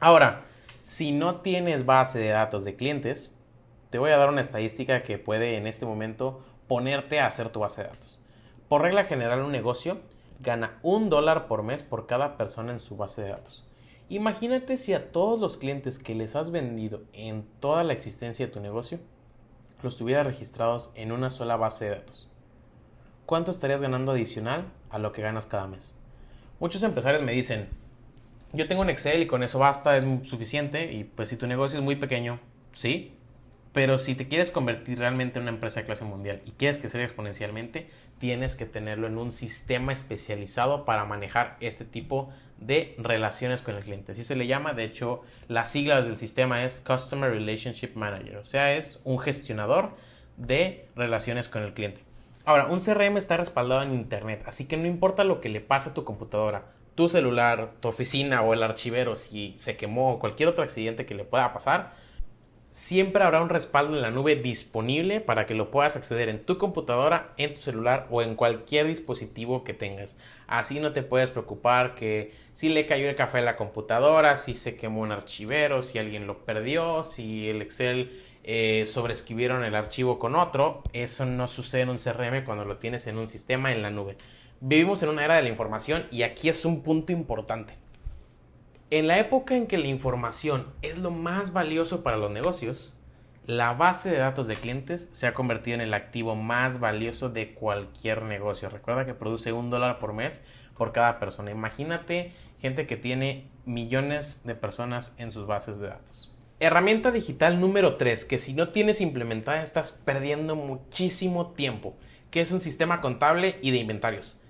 Ahora, 0.00 0.44
si 0.82 1.12
no 1.12 1.36
tienes 1.36 1.84
base 1.84 2.18
de 2.18 2.28
datos 2.28 2.64
de 2.64 2.76
clientes, 2.76 3.34
te 3.90 3.98
voy 3.98 4.10
a 4.10 4.16
dar 4.16 4.28
una 4.28 4.40
estadística 4.40 5.02
que 5.02 5.18
puede 5.18 5.56
en 5.56 5.66
este 5.66 5.86
momento 5.86 6.40
ponerte 6.66 7.20
a 7.20 7.26
hacer 7.26 7.50
tu 7.50 7.60
base 7.60 7.82
de 7.82 7.88
datos. 7.88 8.20
Por 8.68 8.82
regla 8.82 9.04
general, 9.04 9.42
un 9.42 9.52
negocio 9.52 10.00
gana 10.40 10.78
un 10.82 11.10
dólar 11.10 11.48
por 11.48 11.62
mes 11.62 11.82
por 11.82 12.06
cada 12.06 12.36
persona 12.36 12.72
en 12.72 12.80
su 12.80 12.96
base 12.96 13.22
de 13.22 13.30
datos. 13.30 13.64
Imagínate 14.08 14.78
si 14.78 14.94
a 14.94 15.10
todos 15.10 15.38
los 15.38 15.56
clientes 15.56 15.98
que 15.98 16.14
les 16.14 16.36
has 16.36 16.50
vendido 16.50 17.02
en 17.12 17.46
toda 17.60 17.84
la 17.84 17.92
existencia 17.92 18.46
de 18.46 18.52
tu 18.52 18.60
negocio 18.60 18.98
los 19.82 19.96
tuvieras 19.96 20.26
registrados 20.26 20.92
en 20.94 21.12
una 21.12 21.30
sola 21.30 21.56
base 21.56 21.84
de 21.84 21.90
datos. 21.96 22.27
¿Cuánto 23.28 23.50
estarías 23.50 23.82
ganando 23.82 24.12
adicional 24.12 24.72
a 24.88 24.98
lo 24.98 25.12
que 25.12 25.20
ganas 25.20 25.44
cada 25.44 25.66
mes? 25.66 25.92
Muchos 26.60 26.82
empresarios 26.82 27.22
me 27.22 27.32
dicen, 27.32 27.68
yo 28.54 28.66
tengo 28.66 28.80
un 28.80 28.88
Excel 28.88 29.20
y 29.20 29.26
con 29.26 29.42
eso 29.42 29.58
basta, 29.58 29.98
es 29.98 30.26
suficiente. 30.26 30.94
Y 30.94 31.04
pues 31.04 31.28
si 31.28 31.36
tu 31.36 31.46
negocio 31.46 31.78
es 31.78 31.84
muy 31.84 31.96
pequeño, 31.96 32.40
sí. 32.72 33.18
Pero 33.74 33.98
si 33.98 34.14
te 34.14 34.28
quieres 34.28 34.50
convertir 34.50 34.98
realmente 34.98 35.38
en 35.38 35.42
una 35.42 35.50
empresa 35.50 35.80
de 35.80 35.84
clase 35.84 36.06
mundial 36.06 36.40
y 36.46 36.52
quieres 36.52 36.78
crecer 36.78 37.02
exponencialmente, 37.02 37.90
tienes 38.18 38.54
que 38.54 38.64
tenerlo 38.64 39.06
en 39.06 39.18
un 39.18 39.30
sistema 39.30 39.92
especializado 39.92 40.86
para 40.86 41.04
manejar 41.04 41.58
este 41.60 41.84
tipo 41.84 42.30
de 42.56 42.94
relaciones 42.96 43.60
con 43.60 43.76
el 43.76 43.82
cliente. 43.82 44.12
Así 44.12 44.24
se 44.24 44.36
le 44.36 44.46
llama, 44.46 44.72
de 44.72 44.84
hecho, 44.84 45.20
las 45.48 45.70
siglas 45.70 46.06
del 46.06 46.16
sistema 46.16 46.64
es 46.64 46.80
Customer 46.80 47.30
Relationship 47.30 47.90
Manager, 47.94 48.38
o 48.38 48.44
sea, 48.44 48.74
es 48.74 49.02
un 49.04 49.18
gestionador 49.18 49.98
de 50.38 50.88
relaciones 50.96 51.50
con 51.50 51.62
el 51.62 51.74
cliente. 51.74 52.07
Ahora, 52.48 52.68
un 52.68 52.80
CRM 52.80 53.18
está 53.18 53.36
respaldado 53.36 53.82
en 53.82 53.92
Internet, 53.92 54.42
así 54.46 54.66
que 54.66 54.78
no 54.78 54.86
importa 54.86 55.22
lo 55.22 55.42
que 55.42 55.50
le 55.50 55.60
pase 55.60 55.90
a 55.90 55.92
tu 55.92 56.04
computadora, 56.04 56.72
tu 56.94 57.10
celular, 57.10 57.74
tu 57.80 57.88
oficina 57.88 58.40
o 58.40 58.54
el 58.54 58.62
archivero, 58.62 59.16
si 59.16 59.52
se 59.58 59.76
quemó 59.76 60.12
o 60.14 60.18
cualquier 60.18 60.48
otro 60.48 60.64
accidente 60.64 61.04
que 61.04 61.14
le 61.14 61.24
pueda 61.26 61.52
pasar, 61.52 61.92
siempre 62.70 63.22
habrá 63.22 63.42
un 63.42 63.50
respaldo 63.50 63.96
en 63.96 64.00
la 64.00 64.10
nube 64.10 64.34
disponible 64.36 65.20
para 65.20 65.44
que 65.44 65.52
lo 65.52 65.70
puedas 65.70 65.96
acceder 65.96 66.30
en 66.30 66.42
tu 66.42 66.56
computadora, 66.56 67.34
en 67.36 67.54
tu 67.54 67.60
celular 67.60 68.06
o 68.10 68.22
en 68.22 68.34
cualquier 68.34 68.86
dispositivo 68.86 69.62
que 69.62 69.74
tengas. 69.74 70.16
Así 70.46 70.80
no 70.80 70.92
te 70.92 71.02
puedes 71.02 71.30
preocupar 71.30 71.94
que 71.94 72.32
si 72.54 72.70
le 72.70 72.86
cayó 72.86 73.10
el 73.10 73.14
café 73.14 73.38
a 73.38 73.42
la 73.42 73.56
computadora, 73.56 74.38
si 74.38 74.54
se 74.54 74.74
quemó 74.74 75.02
un 75.02 75.12
archivero, 75.12 75.82
si 75.82 75.98
alguien 75.98 76.26
lo 76.26 76.46
perdió, 76.46 77.04
si 77.04 77.50
el 77.50 77.60
Excel 77.60 78.10
eh, 78.44 78.86
sobreescribieron 78.86 79.64
el 79.64 79.74
archivo 79.74 80.18
con 80.18 80.34
otro. 80.34 80.82
Eso 80.92 81.26
no 81.26 81.48
sucede 81.48 81.82
en 81.82 81.90
un 81.90 81.98
CRM 81.98 82.44
cuando 82.44 82.64
lo 82.64 82.78
tienes 82.78 83.06
en 83.06 83.18
un 83.18 83.26
sistema 83.26 83.72
en 83.72 83.82
la 83.82 83.90
nube. 83.90 84.16
Vivimos 84.60 85.02
en 85.02 85.10
una 85.10 85.24
era 85.24 85.36
de 85.36 85.42
la 85.42 85.48
información 85.48 86.06
y 86.10 86.22
aquí 86.22 86.48
es 86.48 86.64
un 86.64 86.82
punto 86.82 87.12
importante. 87.12 87.74
En 88.90 89.06
la 89.06 89.18
época 89.18 89.54
en 89.54 89.66
que 89.66 89.78
la 89.78 89.88
información 89.88 90.66
es 90.82 90.98
lo 90.98 91.10
más 91.10 91.52
valioso 91.52 92.02
para 92.02 92.16
los 92.16 92.30
negocios, 92.30 92.94
la 93.48 93.72
base 93.72 94.10
de 94.10 94.18
datos 94.18 94.46
de 94.46 94.56
clientes 94.56 95.08
se 95.12 95.26
ha 95.26 95.32
convertido 95.34 95.74
en 95.74 95.80
el 95.80 95.94
activo 95.94 96.34
más 96.34 96.80
valioso 96.80 97.30
de 97.30 97.54
cualquier 97.54 98.22
negocio. 98.22 98.68
Recuerda 98.68 99.06
que 99.06 99.14
produce 99.14 99.52
un 99.52 99.70
dólar 99.70 99.98
por 99.98 100.12
mes 100.12 100.42
por 100.76 100.92
cada 100.92 101.18
persona. 101.18 101.50
Imagínate 101.50 102.32
gente 102.60 102.86
que 102.86 102.96
tiene 102.96 103.48
millones 103.64 104.42
de 104.44 104.54
personas 104.54 105.14
en 105.18 105.32
sus 105.32 105.46
bases 105.46 105.78
de 105.78 105.88
datos. 105.88 106.27
Herramienta 106.60 107.12
digital 107.12 107.60
número 107.60 107.94
3, 107.94 108.24
que 108.24 108.36
si 108.36 108.52
no 108.52 108.70
tienes 108.70 109.00
implementada 109.00 109.62
estás 109.62 109.92
perdiendo 109.92 110.56
muchísimo 110.56 111.52
tiempo, 111.52 111.94
que 112.32 112.40
es 112.40 112.50
un 112.50 112.58
sistema 112.58 113.00
contable 113.00 113.60
y 113.62 113.70
de 113.70 113.76
inventarios. 113.76 114.42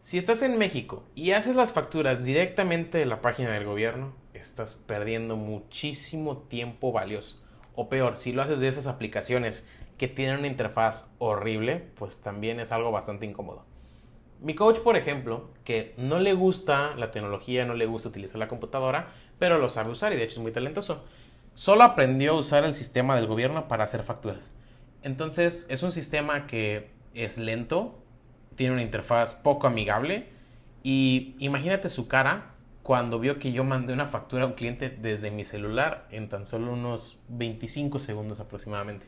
Si 0.00 0.18
estás 0.18 0.42
en 0.42 0.58
México 0.58 1.04
y 1.14 1.30
haces 1.30 1.54
las 1.54 1.70
facturas 1.70 2.24
directamente 2.24 2.98
de 2.98 3.06
la 3.06 3.20
página 3.20 3.52
del 3.52 3.64
gobierno, 3.64 4.12
estás 4.34 4.74
perdiendo 4.74 5.36
muchísimo 5.36 6.38
tiempo 6.38 6.90
valioso. 6.90 7.40
O 7.76 7.88
peor, 7.88 8.16
si 8.16 8.32
lo 8.32 8.42
haces 8.42 8.58
de 8.58 8.66
esas 8.66 8.88
aplicaciones 8.88 9.68
que 9.98 10.08
tienen 10.08 10.40
una 10.40 10.48
interfaz 10.48 11.12
horrible, 11.18 11.76
pues 11.94 12.22
también 12.22 12.58
es 12.58 12.72
algo 12.72 12.90
bastante 12.90 13.24
incómodo. 13.24 13.64
Mi 14.40 14.56
coach, 14.56 14.80
por 14.80 14.96
ejemplo, 14.96 15.50
que 15.62 15.94
no 15.96 16.18
le 16.18 16.34
gusta 16.34 16.96
la 16.96 17.12
tecnología, 17.12 17.64
no 17.64 17.74
le 17.74 17.86
gusta 17.86 18.08
utilizar 18.08 18.40
la 18.40 18.48
computadora, 18.48 19.12
pero 19.38 19.58
lo 19.58 19.68
sabe 19.68 19.92
usar 19.92 20.12
y 20.12 20.16
de 20.16 20.24
hecho 20.24 20.40
es 20.40 20.42
muy 20.42 20.50
talentoso, 20.50 21.04
solo 21.54 21.82
aprendió 21.82 22.32
a 22.32 22.38
usar 22.38 22.64
el 22.64 22.74
sistema 22.74 23.16
del 23.16 23.26
gobierno 23.26 23.64
para 23.64 23.84
hacer 23.84 24.02
facturas. 24.02 24.52
Entonces 25.02 25.66
es 25.68 25.82
un 25.82 25.92
sistema 25.92 26.46
que 26.46 26.90
es 27.14 27.38
lento, 27.38 27.98
tiene 28.54 28.74
una 28.74 28.82
interfaz 28.82 29.34
poco 29.34 29.66
amigable 29.66 30.28
y 30.82 31.34
imagínate 31.38 31.88
su 31.88 32.08
cara 32.08 32.54
cuando 32.82 33.18
vio 33.18 33.38
que 33.38 33.52
yo 33.52 33.64
mandé 33.64 33.92
una 33.92 34.06
factura 34.06 34.44
a 34.44 34.48
un 34.48 34.54
cliente 34.54 34.90
desde 34.90 35.30
mi 35.30 35.44
celular 35.44 36.06
en 36.10 36.28
tan 36.28 36.46
solo 36.46 36.72
unos 36.72 37.18
25 37.28 37.98
segundos 37.98 38.40
aproximadamente. 38.40 39.06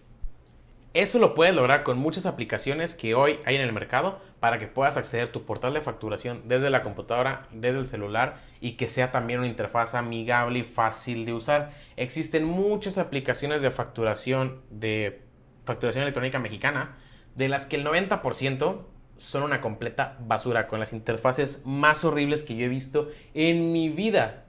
Eso 0.95 1.19
lo 1.19 1.35
puedes 1.35 1.57
lograr 1.57 1.83
con 1.83 1.99
muchas 1.99 2.25
aplicaciones 2.25 2.95
que 2.95 3.17
hoy 3.17 3.41
hay 3.45 3.57
en 3.57 3.63
el 3.63 3.73
mercado 3.73 4.21
para 4.39 4.61
que 4.61 4.69
puedas 4.69 4.97
acceder 4.97 5.29
a 5.29 5.33
tu 5.33 5.45
portal 5.45 5.75
de 5.75 5.81
facturación 5.81 6.43
desde 6.47 6.71
la 6.71 6.85
computadora, 6.85 7.49
desde 7.51 7.81
el 7.81 7.89
celular 7.89 8.41
y 8.61 8.73
que 8.73 8.87
sea 8.87 9.11
también 9.11 9.41
una 9.41 9.49
interfaz 9.49 9.97
amigable 9.97 10.61
y 10.61 10.63
fácil 10.63 11.27
de 11.27 11.33
usar. 11.33 11.73
Existen 11.97 12.45
muchas 12.45 12.99
aplicaciones 12.99 13.61
de 13.61 13.73
facturación 13.73 14.63
de 14.71 15.23
facturación 15.65 16.03
electrónica 16.03 16.39
mexicana 16.39 16.95
de 17.35 17.49
las 17.49 17.67
que 17.67 17.75
el 17.75 17.85
90% 17.85 18.83
son 19.17 19.43
una 19.43 19.61
completa 19.61 20.17
basura 20.21 20.69
con 20.69 20.79
las 20.79 20.93
interfaces 20.93 21.63
más 21.67 22.05
horribles 22.05 22.45
que 22.45 22.55
yo 22.55 22.67
he 22.67 22.69
visto 22.69 23.11
en 23.35 23.73
mi 23.73 23.89
vida. 23.89 24.44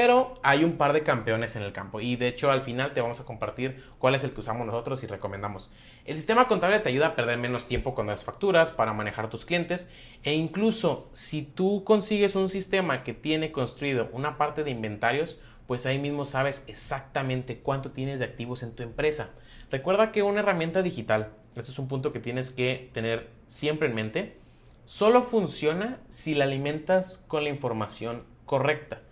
Pero 0.00 0.34
hay 0.44 0.62
un 0.62 0.76
par 0.76 0.92
de 0.92 1.02
campeones 1.02 1.56
en 1.56 1.62
el 1.62 1.72
campo 1.72 2.00
y 2.00 2.14
de 2.14 2.28
hecho 2.28 2.52
al 2.52 2.62
final 2.62 2.92
te 2.92 3.00
vamos 3.00 3.18
a 3.18 3.24
compartir 3.24 3.82
cuál 3.98 4.14
es 4.14 4.22
el 4.22 4.30
que 4.30 4.38
usamos 4.38 4.64
nosotros 4.64 5.02
y 5.02 5.08
recomendamos. 5.08 5.72
El 6.04 6.14
sistema 6.14 6.46
contable 6.46 6.78
te 6.78 6.88
ayuda 6.88 7.08
a 7.08 7.16
perder 7.16 7.36
menos 7.36 7.66
tiempo 7.66 7.96
con 7.96 8.06
las 8.06 8.22
facturas 8.22 8.70
para 8.70 8.92
manejar 8.92 9.28
tus 9.28 9.44
clientes 9.44 9.90
e 10.22 10.34
incluso 10.34 11.10
si 11.12 11.42
tú 11.42 11.82
consigues 11.82 12.36
un 12.36 12.48
sistema 12.48 13.02
que 13.02 13.12
tiene 13.12 13.50
construido 13.50 14.08
una 14.12 14.38
parte 14.38 14.62
de 14.62 14.70
inventarios, 14.70 15.40
pues 15.66 15.84
ahí 15.84 15.98
mismo 15.98 16.24
sabes 16.24 16.62
exactamente 16.68 17.58
cuánto 17.58 17.90
tienes 17.90 18.20
de 18.20 18.26
activos 18.26 18.62
en 18.62 18.76
tu 18.76 18.84
empresa. 18.84 19.30
Recuerda 19.68 20.12
que 20.12 20.22
una 20.22 20.38
herramienta 20.38 20.82
digital, 20.84 21.32
este 21.56 21.72
es 21.72 21.78
un 21.80 21.88
punto 21.88 22.12
que 22.12 22.20
tienes 22.20 22.52
que 22.52 22.88
tener 22.92 23.30
siempre 23.48 23.88
en 23.88 23.96
mente, 23.96 24.38
solo 24.84 25.24
funciona 25.24 25.98
si 26.08 26.36
la 26.36 26.44
alimentas 26.44 27.24
con 27.26 27.42
la 27.42 27.50
información 27.50 28.22
correcta. 28.46 29.02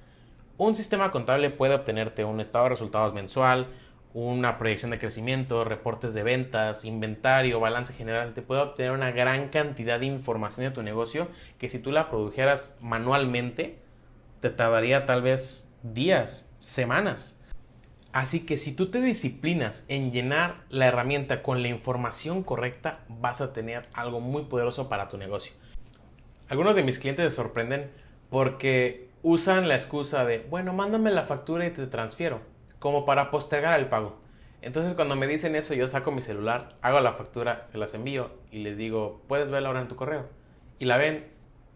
Un 0.59 0.75
sistema 0.75 1.11
contable 1.11 1.51
puede 1.51 1.75
obtenerte 1.75 2.25
un 2.25 2.41
estado 2.41 2.65
de 2.65 2.71
resultados 2.71 3.13
mensual, 3.13 3.67
una 4.15 4.57
proyección 4.57 4.91
de 4.91 4.99
crecimiento, 4.99 5.65
reportes 5.65 6.15
de 6.15 6.23
ventas, 6.23 6.87
inventario, 6.87 7.61
balance 7.61 7.93
general. 7.93 8.33
Te 8.33 8.41
puede 8.41 8.63
obtener 8.63 8.93
una 8.93 9.11
gran 9.11 9.51
cantidad 9.51 10.01
de 10.01 10.07
información 10.07 10.65
de 10.65 10.73
tu 10.73 10.83
negocio 10.83 11.29
que 11.59 11.69
si 11.69 11.79
tú 11.79 11.93
la 11.93 12.09
produjeras 12.09 12.79
manualmente, 12.81 13.79
te 14.41 14.49
tardaría 14.49 15.05
tal 15.05 15.21
vez 15.21 15.69
días, 15.83 16.51
semanas. 16.59 17.39
Así 18.13 18.47
que 18.47 18.57
si 18.57 18.75
tú 18.75 18.91
te 18.91 19.03
disciplinas 19.03 19.85
en 19.89 20.11
llenar 20.11 20.65
la 20.71 20.87
herramienta 20.87 21.43
con 21.43 21.61
la 21.61 21.69
información 21.69 22.43
correcta, 22.43 23.01
vas 23.09 23.43
a 23.43 23.53
tener 23.53 23.87
algo 23.93 24.21
muy 24.21 24.45
poderoso 24.45 24.89
para 24.89 25.09
tu 25.09 25.19
negocio. 25.19 25.53
Algunos 26.49 26.77
de 26.77 26.83
mis 26.83 26.99
clientes 26.99 27.31
se 27.31 27.37
sorprenden 27.37 27.91
porque 28.31 29.06
usan 29.29 29.67
la 29.67 29.75
excusa 29.75 30.25
de, 30.25 30.47
bueno, 30.49 30.73
mándame 30.73 31.11
la 31.11 31.25
factura 31.25 31.67
y 31.67 31.71
te 31.71 31.89
transfiero, 31.89 32.43
como 32.79 33.05
para 33.05 33.33
postergar 33.33 33.77
el 33.77 33.89
pago. 33.89 34.21
Entonces 34.63 34.95
cuando 34.95 35.17
me 35.17 35.27
dicen 35.27 35.57
eso, 35.57 35.75
yo 35.75 35.89
saco 35.89 36.13
mi 36.13 36.23
celular, 36.23 36.69
hago 36.81 37.01
la 37.01 37.15
factura, 37.15 37.67
se 37.67 37.77
las 37.77 37.93
envío 37.95 38.31
y 38.53 38.61
les 38.61 38.79
digo, 38.79 39.25
puedes 39.27 39.51
verla 39.51 39.71
ahora 39.71 39.81
en 39.81 39.89
tu 39.89 39.97
correo. 39.97 40.29
Y 40.79 40.85
la 40.85 40.97
ven. 40.97 41.27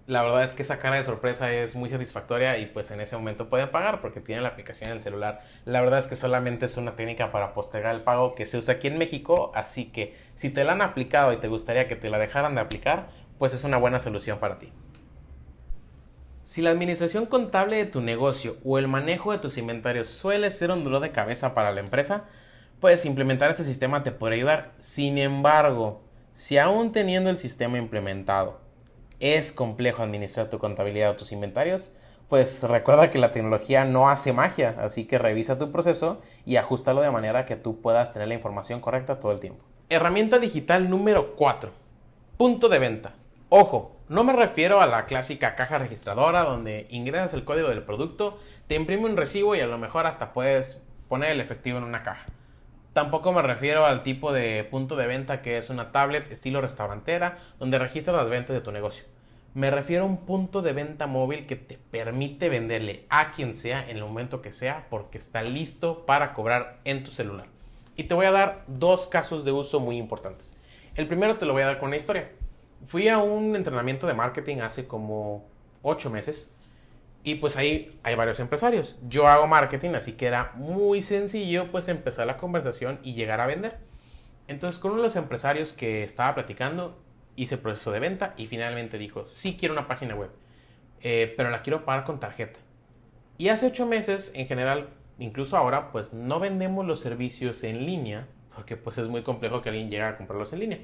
La 0.07 0.23
verdad 0.23 0.45
es 0.45 0.53
que 0.53 0.63
esa 0.63 0.79
cara 0.79 0.97
de 0.97 1.03
sorpresa 1.03 1.53
es 1.53 1.75
muy 1.75 1.91
satisfactoria 1.91 2.57
y 2.59 2.67
pues 2.67 2.93
en 2.93 3.01
ese 3.01 3.17
momento 3.17 3.49
pueden 3.49 3.71
pagar 3.71 4.01
porque 4.01 4.21
tienen 4.21 4.45
la 4.45 4.51
aplicación 4.51 4.91
en 4.91 4.97
el 4.97 5.03
celular. 5.03 5.41
La 5.65 5.81
verdad 5.81 5.99
es 5.99 6.07
que 6.07 6.15
solamente 6.15 6.67
es 6.67 6.77
una 6.77 6.95
técnica 6.95 7.33
para 7.33 7.53
postergar 7.53 7.97
el 7.97 8.03
pago 8.03 8.37
que 8.37 8.47
se 8.47 8.59
usa 8.59 8.75
aquí 8.75 8.87
en 8.87 8.97
México, 8.97 9.51
así 9.57 9.87
que 9.87 10.17
si 10.37 10.51
te 10.51 10.63
la 10.63 10.73
han 10.73 10.83
aplicado 10.83 11.33
y 11.33 11.39
te 11.39 11.49
gustaría 11.49 11.89
que 11.89 11.97
te 11.97 12.11
la 12.11 12.19
dejaran 12.19 12.55
de 12.55 12.61
aplicar, 12.61 13.09
pues 13.39 13.55
es 13.55 13.65
una 13.65 13.77
buena 13.77 13.99
solución 13.99 14.39
para 14.39 14.59
ti. 14.59 14.73
Si 16.51 16.63
la 16.63 16.71
administración 16.71 17.27
contable 17.27 17.77
de 17.77 17.87
tu 17.87 18.01
negocio 18.01 18.57
o 18.65 18.77
el 18.77 18.89
manejo 18.89 19.31
de 19.31 19.39
tus 19.39 19.57
inventarios 19.57 20.09
suele 20.09 20.51
ser 20.51 20.73
un 20.73 20.83
dolor 20.83 20.99
de 20.99 21.13
cabeza 21.13 21.55
para 21.55 21.71
la 21.71 21.79
empresa, 21.79 22.25
pues 22.81 23.05
implementar 23.07 23.53
este 23.53 23.63
sistema 23.63 24.03
te 24.03 24.11
puede 24.11 24.35
ayudar. 24.35 24.73
Sin 24.81 25.17
embargo, 25.19 26.03
si 26.33 26.59
aún 26.59 26.91
teniendo 26.91 27.31
el 27.31 27.39
sistema 27.39 27.79
implementado 27.79 28.59
es 29.21 29.53
complejo 29.53 30.03
administrar 30.03 30.51
tu 30.51 30.59
contabilidad 30.59 31.13
o 31.13 31.17
tus 31.17 31.31
inventarios, 31.31 31.93
pues 32.29 32.65
recuerda 32.65 33.11
que 33.11 33.21
la 33.21 33.31
tecnología 33.31 33.85
no 33.85 34.09
hace 34.09 34.33
magia, 34.33 34.75
así 34.81 35.05
que 35.05 35.19
revisa 35.19 35.57
tu 35.57 35.71
proceso 35.71 36.21
y 36.45 36.57
ajustalo 36.57 37.01
de 37.01 37.13
manera 37.13 37.45
que 37.45 37.55
tú 37.55 37.81
puedas 37.81 38.13
tener 38.13 38.27
la 38.27 38.35
información 38.35 38.81
correcta 38.81 39.21
todo 39.21 39.31
el 39.31 39.39
tiempo. 39.39 39.65
Herramienta 39.89 40.41
digital 40.41 40.91
número 40.91 41.37
4. 41.37 41.71
Punto 42.37 42.69
de 42.69 42.81
venta. 42.81 43.15
Ojo, 43.51 44.00
no 44.11 44.25
me 44.25 44.33
refiero 44.33 44.81
a 44.81 44.89
la 44.89 45.07
clásica 45.07 45.55
caja 45.55 45.79
registradora 45.79 46.43
donde 46.43 46.89
ingresas 46.91 47.33
el 47.33 47.45
código 47.45 47.69
del 47.69 47.85
producto, 47.85 48.41
te 48.67 48.75
imprime 48.75 49.05
un 49.05 49.17
recibo 49.17 49.55
y 49.55 49.61
a 49.61 49.69
lo 49.69 49.79
mejor 49.79 50.09
hasta 50.09 50.33
puedes 50.33 50.85
poner 51.09 51.31
el 51.31 51.41
efectivo 51.41 51.79
en 51.79 51.85
una 51.85 52.03
caja. 52.03 52.27
Tampoco 52.93 53.33
me 53.33 53.41
refiero 53.41 53.87
al 53.87 54.03
tipo 54.03 54.33
de 54.33 54.65
punto 54.65 54.97
de 54.97 55.07
venta 55.07 55.43
que 55.43 55.59
es 55.59 55.71
una 55.71 55.93
tablet 55.93 56.29
estilo 56.33 56.61
restaurantera 56.61 57.39
donde 57.61 57.79
registras 57.79 58.17
las 58.17 58.29
ventas 58.29 58.53
de 58.53 58.61
tu 58.61 58.73
negocio. 58.73 59.05
Me 59.55 59.71
refiero 59.71 60.03
a 60.03 60.09
un 60.09 60.27
punto 60.27 60.61
de 60.61 60.73
venta 60.73 61.07
móvil 61.07 61.47
que 61.47 61.55
te 61.55 61.79
permite 61.79 62.49
venderle 62.49 63.05
a 63.11 63.31
quien 63.31 63.55
sea 63.55 63.89
en 63.89 63.97
el 63.97 64.03
momento 64.03 64.43
que 64.43 64.51
sea 64.51 64.89
porque 64.91 65.19
está 65.19 65.43
listo 65.43 66.05
para 66.05 66.33
cobrar 66.33 66.81
en 66.83 67.05
tu 67.05 67.13
celular. 67.13 67.47
Y 67.95 68.05
te 68.05 68.15
voy 68.15 68.27
a 68.27 68.33
dar 68.33 68.65
dos 68.67 69.07
casos 69.07 69.45
de 69.45 69.53
uso 69.53 69.79
muy 69.79 69.99
importantes. 69.99 70.57
El 70.97 71.07
primero 71.07 71.37
te 71.37 71.47
lo 71.47 71.53
voy 71.53 71.63
a 71.63 71.67
dar 71.67 71.79
con 71.79 71.91
una 71.91 71.97
historia. 71.97 72.29
Fui 72.87 73.09
a 73.09 73.19
un 73.19 73.57
entrenamiento 73.57 74.07
de 74.07 74.15
marketing 74.15 74.59
hace 74.59 74.87
como 74.87 75.49
ocho 75.83 76.11
meses 76.11 76.55
y 77.23 77.37
pues 77.37 77.57
ahí 77.57 77.99
hay 78.03 78.15
varios 78.15 78.41
empresarios. 78.41 78.99
Yo 79.09 79.29
hago 79.29 79.47
marketing, 79.47 79.91
así 79.91 80.13
que 80.13 80.27
era 80.27 80.53
muy 80.57 81.03
sencillo 81.03 81.71
pues 81.71 81.89
empezar 81.89 82.27
la 82.27 82.37
conversación 82.37 82.99
y 83.03 83.15
llegar 83.15 83.41
a 83.41 83.47
vender. 83.47 83.79
Entonces 84.49 84.81
con 84.81 84.93
uno 84.93 85.03
de 85.03 85.09
los 85.09 85.17
empresarios 85.17 85.73
que 85.73 86.03
estaba 86.03 86.35
platicando 86.35 86.99
hice 87.37 87.57
el 87.57 87.61
proceso 87.61 87.93
de 87.93 88.01
venta 88.01 88.35
y 88.37 88.47
finalmente 88.47 88.99
dijo, 88.99 89.27
sí 89.27 89.57
quiero 89.59 89.75
una 89.75 89.87
página 89.87 90.15
web, 90.15 90.31
eh, 91.03 91.33
pero 91.37 91.51
la 91.51 91.63
quiero 91.63 91.85
pagar 91.85 92.05
con 92.05 92.21
tarjeta. 92.21 92.61
Y 93.39 93.49
hace 93.49 93.67
ocho 93.67 93.87
meses, 93.87 94.33
en 94.35 94.47
general, 94.47 94.91
incluso 95.19 95.57
ahora, 95.57 95.93
pues 95.93 96.13
no 96.13 96.41
vendemos 96.41 96.85
los 96.85 97.01
servicios 97.01 97.65
en 97.65 97.87
línea, 97.87 98.27
porque 98.55 98.77
pues 98.77 98.99
es 98.99 99.09
muy 99.09 99.23
complejo 99.23 99.63
que 99.63 99.71
alguien 99.71 99.89
llegue 99.89 100.03
a 100.03 100.17
comprarlos 100.19 100.53
en 100.53 100.61
línea. 100.61 100.79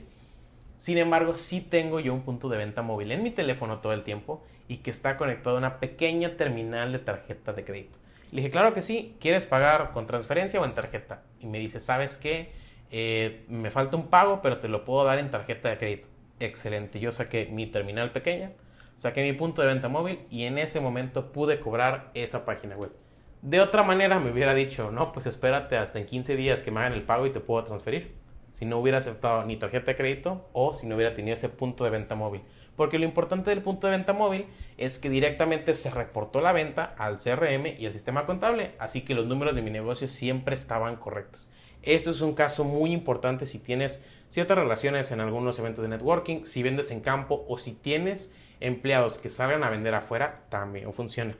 Sin 0.78 0.98
embargo, 0.98 1.34
sí 1.34 1.60
tengo 1.60 2.00
yo 2.00 2.12
un 2.12 2.22
punto 2.22 2.48
de 2.48 2.58
venta 2.58 2.82
móvil 2.82 3.12
en 3.12 3.22
mi 3.22 3.30
teléfono 3.30 3.78
todo 3.78 3.92
el 3.92 4.02
tiempo 4.02 4.44
y 4.68 4.78
que 4.78 4.90
está 4.90 5.16
conectado 5.16 5.56
a 5.56 5.58
una 5.58 5.80
pequeña 5.80 6.36
terminal 6.36 6.92
de 6.92 6.98
tarjeta 6.98 7.52
de 7.52 7.64
crédito. 7.64 7.98
Le 8.30 8.38
dije, 8.38 8.50
claro 8.50 8.74
que 8.74 8.82
sí, 8.82 9.16
¿quieres 9.20 9.46
pagar 9.46 9.92
con 9.92 10.06
transferencia 10.06 10.60
o 10.60 10.64
en 10.64 10.74
tarjeta? 10.74 11.22
Y 11.40 11.46
me 11.46 11.58
dice, 11.58 11.80
¿sabes 11.80 12.16
qué? 12.16 12.52
Eh, 12.90 13.44
me 13.48 13.70
falta 13.70 13.96
un 13.96 14.08
pago, 14.08 14.42
pero 14.42 14.58
te 14.58 14.68
lo 14.68 14.84
puedo 14.84 15.04
dar 15.04 15.18
en 15.18 15.30
tarjeta 15.30 15.70
de 15.70 15.78
crédito. 15.78 16.08
Excelente, 16.40 17.00
yo 17.00 17.12
saqué 17.12 17.46
mi 17.50 17.66
terminal 17.66 18.12
pequeña, 18.12 18.52
saqué 18.96 19.22
mi 19.22 19.32
punto 19.32 19.62
de 19.62 19.68
venta 19.68 19.88
móvil 19.88 20.20
y 20.30 20.44
en 20.44 20.58
ese 20.58 20.80
momento 20.80 21.32
pude 21.32 21.60
cobrar 21.60 22.10
esa 22.14 22.44
página 22.44 22.76
web. 22.76 22.92
De 23.40 23.60
otra 23.60 23.82
manera 23.82 24.18
me 24.18 24.32
hubiera 24.32 24.54
dicho, 24.54 24.90
no, 24.90 25.12
pues 25.12 25.26
espérate 25.26 25.76
hasta 25.76 25.98
en 25.98 26.06
15 26.06 26.36
días 26.36 26.60
que 26.62 26.70
me 26.70 26.80
hagan 26.80 26.92
el 26.92 27.04
pago 27.04 27.26
y 27.26 27.30
te 27.30 27.40
puedo 27.40 27.64
transferir 27.64 28.25
si 28.56 28.64
no 28.64 28.78
hubiera 28.78 28.96
aceptado 28.96 29.44
ni 29.44 29.56
tarjeta 29.56 29.90
de 29.90 29.96
crédito 29.96 30.48
o 30.54 30.72
si 30.72 30.86
no 30.86 30.94
hubiera 30.94 31.12
tenido 31.12 31.34
ese 31.34 31.50
punto 31.50 31.84
de 31.84 31.90
venta 31.90 32.14
móvil. 32.14 32.40
Porque 32.74 32.98
lo 32.98 33.04
importante 33.04 33.50
del 33.50 33.60
punto 33.60 33.86
de 33.86 33.90
venta 33.90 34.14
móvil 34.14 34.46
es 34.78 34.98
que 34.98 35.10
directamente 35.10 35.74
se 35.74 35.90
reportó 35.90 36.40
la 36.40 36.52
venta 36.52 36.94
al 36.96 37.18
CRM 37.18 37.66
y 37.78 37.84
al 37.84 37.92
sistema 37.92 38.24
contable, 38.24 38.72
así 38.78 39.02
que 39.02 39.14
los 39.14 39.26
números 39.26 39.56
de 39.56 39.60
mi 39.60 39.70
negocio 39.70 40.08
siempre 40.08 40.54
estaban 40.54 40.96
correctos. 40.96 41.50
Esto 41.82 42.12
es 42.12 42.22
un 42.22 42.32
caso 42.32 42.64
muy 42.64 42.94
importante 42.94 43.44
si 43.44 43.58
tienes 43.58 44.02
ciertas 44.30 44.56
relaciones 44.56 45.10
en 45.12 45.20
algunos 45.20 45.58
eventos 45.58 45.82
de 45.82 45.90
networking, 45.90 46.46
si 46.46 46.62
vendes 46.62 46.90
en 46.90 47.02
campo 47.02 47.44
o 47.48 47.58
si 47.58 47.72
tienes 47.72 48.32
empleados 48.60 49.18
que 49.18 49.28
salgan 49.28 49.64
a 49.64 49.70
vender 49.70 49.94
afuera, 49.94 50.44
también 50.48 50.94
funciona. 50.94 51.36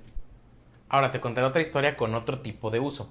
Ahora 0.90 1.12
te 1.12 1.20
contaré 1.20 1.46
otra 1.46 1.62
historia 1.62 1.96
con 1.96 2.14
otro 2.14 2.40
tipo 2.40 2.70
de 2.70 2.78
uso. 2.78 3.10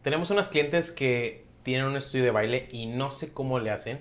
Tenemos 0.00 0.30
unos 0.30 0.48
clientes 0.48 0.92
que 0.92 1.43
tienen 1.64 1.86
un 1.88 1.96
estudio 1.96 2.24
de 2.24 2.30
baile 2.30 2.68
y 2.70 2.86
no 2.86 3.10
sé 3.10 3.32
cómo 3.32 3.58
le 3.58 3.72
hacen, 3.72 4.00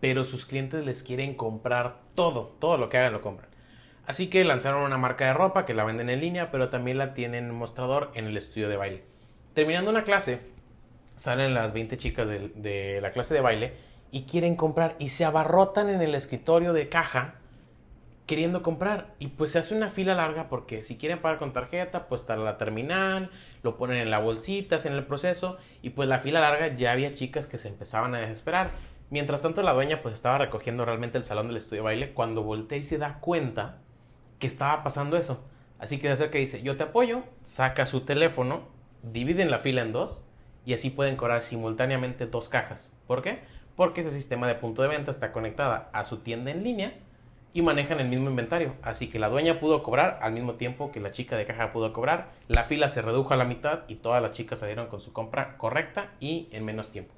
pero 0.00 0.24
sus 0.24 0.46
clientes 0.46 0.86
les 0.86 1.02
quieren 1.02 1.34
comprar 1.34 1.98
todo, 2.14 2.56
todo 2.58 2.78
lo 2.78 2.88
que 2.88 2.96
hagan 2.96 3.12
lo 3.12 3.20
compran. 3.20 3.50
Así 4.06 4.28
que 4.28 4.44
lanzaron 4.44 4.82
una 4.82 4.96
marca 4.96 5.26
de 5.26 5.34
ropa 5.34 5.66
que 5.66 5.74
la 5.74 5.84
venden 5.84 6.08
en 6.08 6.20
línea, 6.20 6.50
pero 6.50 6.70
también 6.70 6.96
la 6.96 7.12
tienen 7.12 7.44
en 7.44 7.54
mostrador 7.54 8.10
en 8.14 8.26
el 8.26 8.36
estudio 8.36 8.68
de 8.68 8.76
baile. 8.76 9.02
Terminando 9.52 9.90
una 9.90 10.04
clase, 10.04 10.40
salen 11.16 11.52
las 11.52 11.72
20 11.72 11.98
chicas 11.98 12.26
de, 12.26 12.50
de 12.54 13.00
la 13.02 13.12
clase 13.12 13.34
de 13.34 13.40
baile 13.40 13.74
y 14.10 14.22
quieren 14.22 14.56
comprar 14.56 14.96
y 14.98 15.10
se 15.10 15.24
abarrotan 15.24 15.88
en 15.90 16.00
el 16.00 16.14
escritorio 16.14 16.72
de 16.72 16.88
caja 16.88 17.34
queriendo 18.30 18.62
comprar. 18.62 19.16
Y 19.18 19.26
pues 19.26 19.50
se 19.50 19.58
hace 19.58 19.74
una 19.74 19.90
fila 19.90 20.14
larga 20.14 20.48
porque 20.48 20.84
si 20.84 20.96
quieren 20.96 21.20
pagar 21.20 21.40
con 21.40 21.52
tarjeta, 21.52 22.06
pues 22.06 22.20
está 22.20 22.36
la 22.36 22.58
terminal, 22.58 23.32
lo 23.64 23.76
ponen 23.76 23.96
en 23.96 24.08
la 24.08 24.20
bolsita, 24.20 24.78
en 24.84 24.92
el 24.92 25.04
proceso. 25.04 25.58
Y 25.82 25.90
pues 25.90 26.08
la 26.08 26.20
fila 26.20 26.38
larga 26.38 26.76
ya 26.76 26.92
había 26.92 27.12
chicas 27.12 27.48
que 27.48 27.58
se 27.58 27.66
empezaban 27.66 28.14
a 28.14 28.20
desesperar. 28.20 28.70
Mientras 29.10 29.42
tanto 29.42 29.62
la 29.64 29.72
dueña 29.72 30.00
pues 30.00 30.14
estaba 30.14 30.38
recogiendo 30.38 30.84
realmente 30.84 31.18
el 31.18 31.24
salón 31.24 31.48
del 31.48 31.56
estudio 31.56 31.82
de 31.82 31.86
baile 31.86 32.12
cuando 32.12 32.44
voltea 32.44 32.78
y 32.78 32.84
se 32.84 32.98
da 32.98 33.18
cuenta 33.18 33.78
que 34.38 34.46
estaba 34.46 34.84
pasando 34.84 35.16
eso. 35.16 35.42
Así 35.80 35.98
que 35.98 36.06
se 36.06 36.12
acerca 36.12 36.38
y 36.38 36.42
dice, 36.42 36.62
yo 36.62 36.76
te 36.76 36.84
apoyo, 36.84 37.24
saca 37.42 37.84
su 37.84 38.02
teléfono, 38.02 38.68
dividen 39.02 39.50
la 39.50 39.58
fila 39.58 39.82
en 39.82 39.90
dos 39.90 40.28
y 40.64 40.74
así 40.74 40.90
pueden 40.90 41.16
cobrar 41.16 41.42
simultáneamente 41.42 42.26
dos 42.26 42.48
cajas. 42.48 42.96
¿Por 43.08 43.22
qué? 43.22 43.40
Porque 43.74 44.02
ese 44.02 44.12
sistema 44.12 44.46
de 44.46 44.54
punto 44.54 44.82
de 44.82 44.88
venta 44.88 45.10
está 45.10 45.32
conectada 45.32 45.90
a 45.92 46.04
su 46.04 46.18
tienda 46.18 46.52
en 46.52 46.62
línea 46.62 46.94
y 47.52 47.62
manejan 47.62 48.00
el 48.00 48.08
mismo 48.08 48.30
inventario. 48.30 48.74
Así 48.82 49.08
que 49.08 49.18
la 49.18 49.28
dueña 49.28 49.60
pudo 49.60 49.82
cobrar 49.82 50.18
al 50.22 50.32
mismo 50.32 50.54
tiempo 50.54 50.92
que 50.92 51.00
la 51.00 51.10
chica 51.10 51.36
de 51.36 51.46
caja 51.46 51.72
pudo 51.72 51.92
cobrar. 51.92 52.30
La 52.48 52.64
fila 52.64 52.88
se 52.88 53.02
redujo 53.02 53.34
a 53.34 53.36
la 53.36 53.44
mitad 53.44 53.80
y 53.88 53.96
todas 53.96 54.22
las 54.22 54.32
chicas 54.32 54.60
salieron 54.60 54.86
con 54.86 55.00
su 55.00 55.12
compra 55.12 55.56
correcta 55.56 56.12
y 56.20 56.48
en 56.52 56.64
menos 56.64 56.90
tiempo. 56.90 57.14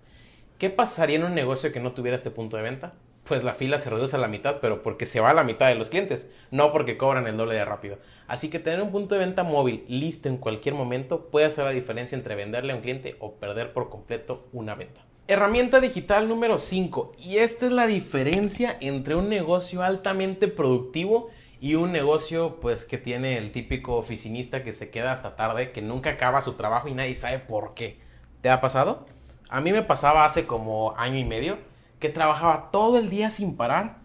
¿Qué 0.59 0.71
pasaría 0.71 1.17
en 1.17 1.25
un 1.25 1.35
negocio 1.35 1.73
que 1.73 1.81
no 1.81 1.93
tuviera 1.93 2.17
este 2.17 2.31
punto 2.31 2.57
de 2.57 2.63
venta? 2.63 2.95
Pues 3.25 3.45
la 3.45 3.55
fila 3.55 3.79
se 3.79 3.89
reduce 3.89 4.17
a 4.17 4.19
la 4.19 4.27
mitad, 4.27 4.57
pero 4.61 4.83
porque 4.83 5.07
se 5.07 5.21
va 5.21 5.31
a 5.31 5.35
la 5.35 5.45
mitad 5.45 5.69
de 5.69 5.77
los 5.77 5.91
clientes, 5.91 6.29
no 6.51 6.73
porque 6.73 6.97
cobran 6.97 7.27
el 7.27 7.37
doble 7.37 7.55
de 7.55 7.65
rápido. 7.65 7.99
Así 8.27 8.51
que 8.51 8.59
tener 8.59 8.83
un 8.83 8.91
punto 8.91 9.15
de 9.15 9.21
venta 9.21 9.45
móvil 9.45 9.85
listo 9.89 10.29
en 10.29 10.39
cualquier 10.39 10.75
momento 10.75 11.31
puede 11.31 11.47
hacer 11.47 11.65
la 11.65 11.71
diferencia 11.71 12.17
entre 12.17 12.35
venderle 12.35 12.73
a 12.73 12.77
un 12.77 12.83
cliente 12.83 13.17
o 13.21 13.35
perder 13.35 13.73
por 13.73 13.91
completo 13.91 14.49
una 14.53 14.75
venta. 14.75 15.03
Herramienta 15.29 15.81
digital 15.81 16.29
número 16.29 16.59
5. 16.59 17.13
Y 17.17 17.37
esta 17.39 17.67
es 17.67 17.73
la 17.73 17.87
diferencia 17.87 18.77
entre 18.81 19.15
un 19.15 19.29
negocio 19.29 19.83
altamente 19.83 20.49
productivo 20.49 21.31
y 21.61 21.77
un 21.77 21.93
negocio 21.93 22.59
pues 22.61 22.85
que 22.85 22.99
tiene 22.99 23.39
el 23.39 23.53
típico 23.53 23.95
oficinista 23.95 24.65
que 24.65 24.73
se 24.73 24.91
queda 24.91 25.13
hasta 25.13 25.37
tarde, 25.37 25.71
que 25.71 25.81
nunca 25.81 26.11
acaba 26.11 26.43
su 26.43 26.55
trabajo 26.55 26.89
y 26.89 26.95
nadie 26.95 27.15
sabe 27.15 27.39
por 27.39 27.75
qué. 27.75 28.01
¿Te 28.41 28.51
ha 28.51 28.61
pasado? 28.61 29.07
A 29.49 29.61
mí 29.61 29.71
me 29.71 29.83
pasaba 29.83 30.25
hace 30.25 30.45
como 30.45 30.95
año 30.97 31.19
y 31.19 31.25
medio 31.25 31.57
que 32.03 32.09
trabajaba 32.09 32.73
todo 32.73 32.99
el 32.99 33.11
día 33.11 33.31
sin 33.31 33.57
parar 33.57 33.99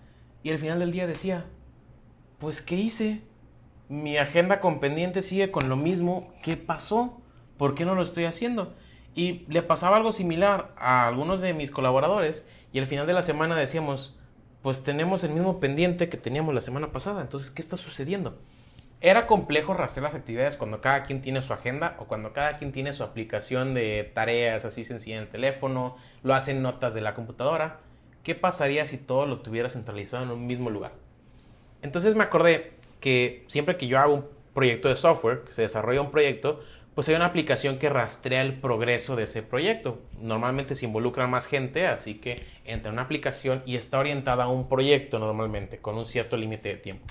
y 0.44 0.52
al 0.52 0.60
final 0.60 0.78
del 0.78 0.92
día 0.92 1.08
decía, 1.08 1.46
pues 2.38 2.62
¿qué 2.62 2.76
hice? 2.76 3.24
Mi 3.90 4.18
agenda 4.18 4.60
con 4.60 4.80
pendiente 4.80 5.24
sigue 5.24 5.50
con 5.50 5.68
lo 5.68 5.78
mismo. 5.78 6.32
¿Qué 6.44 6.58
pasó? 6.58 7.20
¿Por 7.58 7.74
qué 7.74 7.86
no 7.86 7.96
lo 7.96 8.04
estoy 8.04 8.26
haciendo? 8.26 8.76
Y 9.16 9.46
le 9.52 9.64
pasaba 9.64 9.98
algo 9.98 10.12
similar 10.12 10.76
a 10.78 11.08
algunos 11.08 11.42
de 11.42 11.56
mis 11.56 11.72
colaboradores 11.72 12.46
y 12.72 12.78
al 12.78 12.86
final 12.86 13.08
de 13.08 13.14
la 13.14 13.24
semana 13.24 13.56
decíamos, 13.56 14.16
pues 14.62 14.84
tenemos 14.84 15.24
el 15.24 15.32
mismo 15.32 15.60
pendiente 15.60 16.08
que 16.08 16.18
teníamos 16.18 16.54
la 16.54 16.62
semana 16.62 16.92
pasada, 16.92 17.22
entonces, 17.22 17.50
¿qué 17.50 17.64
está 17.64 17.78
sucediendo? 17.78 18.38
Era 19.02 19.26
complejo 19.26 19.74
rastrear 19.74 20.12
las 20.12 20.16
actividades 20.16 20.56
cuando 20.56 20.82
cada 20.82 21.02
quien 21.02 21.24
tiene 21.24 21.42
su 21.42 21.52
agenda 21.52 21.96
o 21.98 22.06
cuando 22.06 22.32
cada 22.32 22.60
quien 22.60 22.72
tiene 22.72 22.94
su 22.94 23.04
aplicación 23.04 23.74
de 23.74 24.12
tareas 24.14 24.66
así 24.66 24.86
sencilla 24.86 25.18
en 25.18 25.24
el 25.24 25.30
teléfono, 25.30 25.98
lo 26.22 26.36
hacen 26.36 26.62
notas 26.62 26.94
de 26.94 27.02
la 27.02 27.16
computadora. 27.16 27.80
¿Qué 28.28 28.36
pasaría 28.36 28.86
si 28.86 28.98
todo 28.98 29.26
lo 29.26 29.40
tuviera 29.40 29.70
centralizado 29.70 30.22
en 30.26 30.32
un 30.32 30.48
mismo 30.48 30.70
lugar? 30.70 30.92
Entonces 31.82 32.14
me 32.14 32.26
acordé 32.26 32.74
que 33.00 33.46
siempre 33.48 33.78
que 33.78 33.88
yo 33.88 34.00
hago 34.00 34.16
un 34.16 34.26
proyecto 34.54 34.90
de 34.90 34.98
software, 34.98 35.44
que 35.46 35.54
se 35.54 35.62
desarrolla 35.62 36.02
un 36.02 36.12
proyecto, 36.12 36.58
pues 36.94 37.08
hay 37.08 37.16
una 37.16 37.28
aplicación 37.28 37.80
que 37.80 37.88
rastrea 37.88 38.42
el 38.42 38.60
progreso 38.60 39.16
de 39.16 39.24
ese 39.24 39.44
proyecto. 39.44 40.00
Normalmente 40.20 40.76
se 40.76 40.88
involucra 40.88 41.26
más 41.26 41.48
gente, 41.48 41.88
así 41.88 42.16
que 42.16 42.44
entra 42.66 42.90
en 42.90 42.96
una 42.96 43.04
aplicación 43.04 43.64
y 43.66 43.78
está 43.78 43.98
orientada 43.98 44.44
a 44.44 44.50
un 44.50 44.68
proyecto 44.68 45.20
normalmente, 45.20 45.78
con 45.78 45.98
un 45.98 46.06
cierto 46.06 46.36
límite 46.36 46.68
de 46.68 46.76
tiempo. 46.76 47.06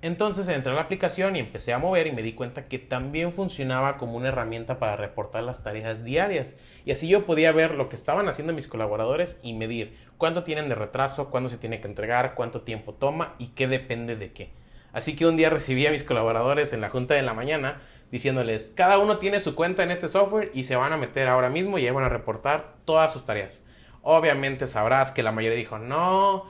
Entonces 0.00 0.46
entré 0.46 0.70
a 0.70 0.76
la 0.76 0.82
aplicación 0.82 1.34
y 1.34 1.40
empecé 1.40 1.72
a 1.72 1.80
mover 1.80 2.06
y 2.06 2.12
me 2.12 2.22
di 2.22 2.32
cuenta 2.32 2.68
que 2.68 2.78
también 2.78 3.32
funcionaba 3.32 3.96
como 3.96 4.16
una 4.16 4.28
herramienta 4.28 4.78
para 4.78 4.94
reportar 4.94 5.42
las 5.42 5.64
tareas 5.64 6.04
diarias. 6.04 6.54
Y 6.84 6.92
así 6.92 7.08
yo 7.08 7.26
podía 7.26 7.50
ver 7.50 7.74
lo 7.74 7.88
que 7.88 7.96
estaban 7.96 8.28
haciendo 8.28 8.52
mis 8.52 8.68
colaboradores 8.68 9.40
y 9.42 9.54
medir 9.54 9.96
cuánto 10.16 10.44
tienen 10.44 10.68
de 10.68 10.76
retraso, 10.76 11.30
cuándo 11.30 11.50
se 11.50 11.58
tiene 11.58 11.80
que 11.80 11.88
entregar, 11.88 12.34
cuánto 12.36 12.60
tiempo 12.60 12.94
toma 12.94 13.34
y 13.38 13.48
qué 13.48 13.66
depende 13.66 14.14
de 14.14 14.32
qué. 14.32 14.52
Así 14.92 15.16
que 15.16 15.26
un 15.26 15.36
día 15.36 15.50
recibí 15.50 15.84
a 15.86 15.90
mis 15.90 16.04
colaboradores 16.04 16.72
en 16.72 16.80
la 16.80 16.90
junta 16.90 17.14
de 17.14 17.22
la 17.22 17.34
mañana 17.34 17.80
diciéndoles, 18.12 18.72
cada 18.76 18.98
uno 18.98 19.18
tiene 19.18 19.40
su 19.40 19.56
cuenta 19.56 19.82
en 19.82 19.90
este 19.90 20.08
software 20.08 20.52
y 20.54 20.64
se 20.64 20.76
van 20.76 20.92
a 20.92 20.96
meter 20.96 21.26
ahora 21.26 21.50
mismo 21.50 21.76
y 21.76 21.86
ahí 21.86 21.92
van 21.92 22.04
a 22.04 22.08
reportar 22.08 22.76
todas 22.84 23.12
sus 23.12 23.26
tareas. 23.26 23.64
Obviamente 24.02 24.68
sabrás 24.68 25.10
que 25.10 25.24
la 25.24 25.32
mayoría 25.32 25.58
dijo, 25.58 25.78
no, 25.78 26.46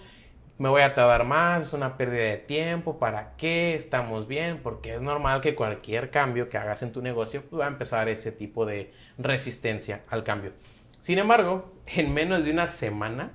me 0.59 0.69
voy 0.69 0.83
a 0.83 0.93
tardar 0.95 1.25
más, 1.25 1.69
es 1.69 1.73
una 1.73 1.97
pérdida 1.97 2.25
de 2.25 2.37
tiempo, 2.37 2.99
¿para 2.99 3.37
qué? 3.37 3.77
Estamos 3.77 4.27
bien, 4.27 4.59
porque 4.59 4.95
es 4.95 5.03
normal 5.03 5.41
que 5.41 5.55
cualquier 5.55 6.11
cambio 6.11 6.49
que 6.49 6.59
hagas 6.59 6.83
en 6.83 6.93
tu 6.93 7.01
negocio 7.01 7.45
pues, 7.49 7.61
va 7.61 7.67
a 7.67 7.69
empezar 7.69 8.09
ese 8.09 8.33
tipo 8.33 8.67
de 8.67 8.93
resistencia 9.19 10.03
al 10.09 10.25
cambio. 10.25 10.53
Sin 11.01 11.19
embargo, 11.19 11.73
en 11.87 12.13
menos 12.13 12.45
de 12.45 12.51
una 12.51 12.67
semana, 12.67 13.31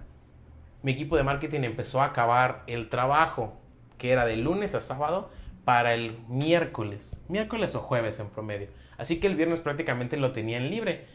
mi 0.81 0.91
equipo 0.91 1.15
de 1.15 1.23
marketing 1.23 1.61
empezó 1.61 2.01
a 2.01 2.07
acabar 2.07 2.63
el 2.67 2.89
trabajo, 2.89 3.57
que 3.97 4.11
era 4.11 4.25
de 4.25 4.35
lunes 4.35 4.75
a 4.75 4.81
sábado, 4.81 5.31
para 5.63 5.93
el 5.93 6.19
miércoles, 6.27 7.23
miércoles 7.29 7.73
o 7.75 7.79
jueves 7.79 8.19
en 8.19 8.29
promedio. 8.29 8.67
Así 8.97 9.21
que 9.21 9.27
el 9.27 9.35
viernes 9.35 9.61
prácticamente 9.61 10.17
lo 10.17 10.33
tenían 10.33 10.69
libre. 10.69 11.05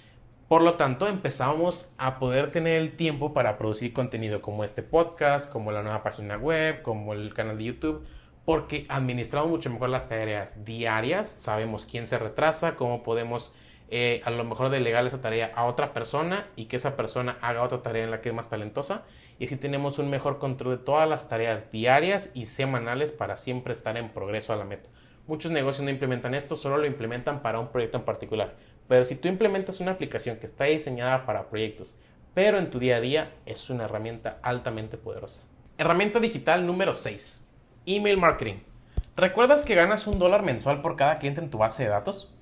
Por 0.49 0.62
lo 0.62 0.75
tanto, 0.75 1.09
empezamos 1.09 1.93
a 1.99 2.19
poder 2.19 2.50
tener 2.50 2.81
el 2.81 2.97
tiempo 2.97 3.35
para 3.35 3.59
producir 3.59 3.93
contenido 3.93 4.40
como 4.40 4.64
este 4.64 4.83
podcast, 4.83 5.52
como 5.52 5.73
la 5.73 5.83
nueva 5.83 6.02
página 6.02 6.38
web, 6.38 6.81
como 6.81 7.12
el 7.12 7.35
canal 7.35 7.59
de 7.59 7.64
YouTube, 7.64 8.07
porque 8.47 8.87
administramos 8.88 9.50
mucho 9.50 9.69
mejor 9.69 9.90
las 9.90 10.09
tareas 10.09 10.64
diarias, 10.64 11.37
sabemos 11.38 11.85
quién 11.85 12.07
se 12.07 12.19
retrasa, 12.19 12.76
cómo 12.76 13.02
podemos 13.02 13.55
eh, 13.90 14.23
a 14.25 14.31
lo 14.31 14.43
mejor 14.43 14.71
delegar 14.71 15.07
esa 15.07 15.21
tarea 15.21 15.52
a 15.55 15.67
otra 15.67 15.93
persona 15.93 16.47
y 16.57 16.64
que 16.64 16.76
esa 16.76 16.97
persona 16.97 17.37
haga 17.43 17.62
otra 17.62 17.83
tarea 17.83 18.05
en 18.05 18.11
la 18.11 18.23
que 18.23 18.31
es 18.31 18.35
más 18.35 18.49
talentosa 18.49 19.02
y 19.38 19.45
así 19.45 19.57
tenemos 19.57 19.99
un 19.99 20.09
mejor 20.09 20.38
control 20.38 20.78
de 20.78 20.85
todas 20.85 21.07
las 21.07 21.28
tareas 21.28 21.71
diarias 21.71 22.31
y 22.33 22.47
semanales 22.47 23.12
para 23.12 23.37
siempre 23.37 23.75
estar 23.75 23.99
en 23.99 24.09
progreso 24.14 24.55
a 24.55 24.57
la 24.57 24.64
meta. 24.64 24.88
Muchos 25.26 25.52
negocios 25.52 25.85
no 25.85 25.90
implementan 25.90 26.35
esto, 26.35 26.57
solo 26.57 26.78
lo 26.78 26.87
implementan 26.87 27.43
para 27.43 27.61
un 27.61 27.69
proyecto 27.69 27.99
en 27.99 28.05
particular. 28.05 28.57
Pero 28.88 29.04
si 29.04 29.14
tú 29.14 29.28
implementas 29.28 29.80
una 29.80 29.92
aplicación 29.92 30.38
que 30.38 30.47
está 30.47 30.64
diseñada 30.64 31.26
para 31.26 31.49
proyectos, 31.49 31.95
pero 32.35 32.59
en 32.59 32.71
tu 32.71 32.78
día 32.78 32.97
a 32.97 33.00
día 33.00 33.33
es 33.47 33.68
una 33.68 33.85
herramienta 33.85 34.38
altamente 34.42 34.97
poderosa. 34.97 35.45
Herramienta 35.76 36.21
digital 36.21 36.66
número 36.66 36.95
6. 36.95 37.42
Email 37.87 38.16
marketing. 38.16 38.61
¿Recuerdas 39.16 39.64
que 39.64 39.75
ganas 39.75 40.07
un 40.07 40.18
dólar 40.18 40.42
mensual 40.42 40.80
por 40.80 40.97
cada 40.97 41.18
cliente 41.18 41.40
en 41.40 41.50
tu 41.50 41.59
base 41.59 41.83
de 41.83 41.90
datos? 41.90 42.35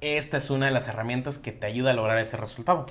Esta 0.00 0.36
es 0.36 0.50
una 0.50 0.66
de 0.66 0.72
las 0.72 0.88
herramientas 0.88 1.38
que 1.38 1.52
te 1.52 1.66
ayuda 1.66 1.92
a 1.92 1.94
lograr 1.94 2.18
ese 2.18 2.36
resultado. 2.36 2.86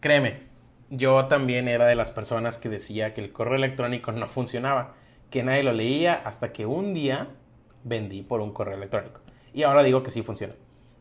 Créeme, 0.00 0.40
yo 0.88 1.26
también 1.26 1.68
era 1.68 1.86
de 1.86 1.96
las 1.96 2.10
personas 2.10 2.58
que 2.58 2.68
decía 2.68 3.12
que 3.12 3.20
el 3.20 3.32
correo 3.32 3.56
electrónico 3.56 4.12
no 4.12 4.28
funcionaba, 4.28 4.94
que 5.30 5.42
nadie 5.42 5.64
lo 5.64 5.72
leía 5.72 6.14
hasta 6.14 6.52
que 6.52 6.64
un 6.64 6.94
día 6.94 7.28
vendí 7.82 8.22
por 8.22 8.40
un 8.40 8.52
correo 8.52 8.76
electrónico. 8.76 9.20
Y 9.52 9.64
ahora 9.64 9.82
digo 9.82 10.02
que 10.02 10.10
sí 10.10 10.22
funciona. 10.22 10.54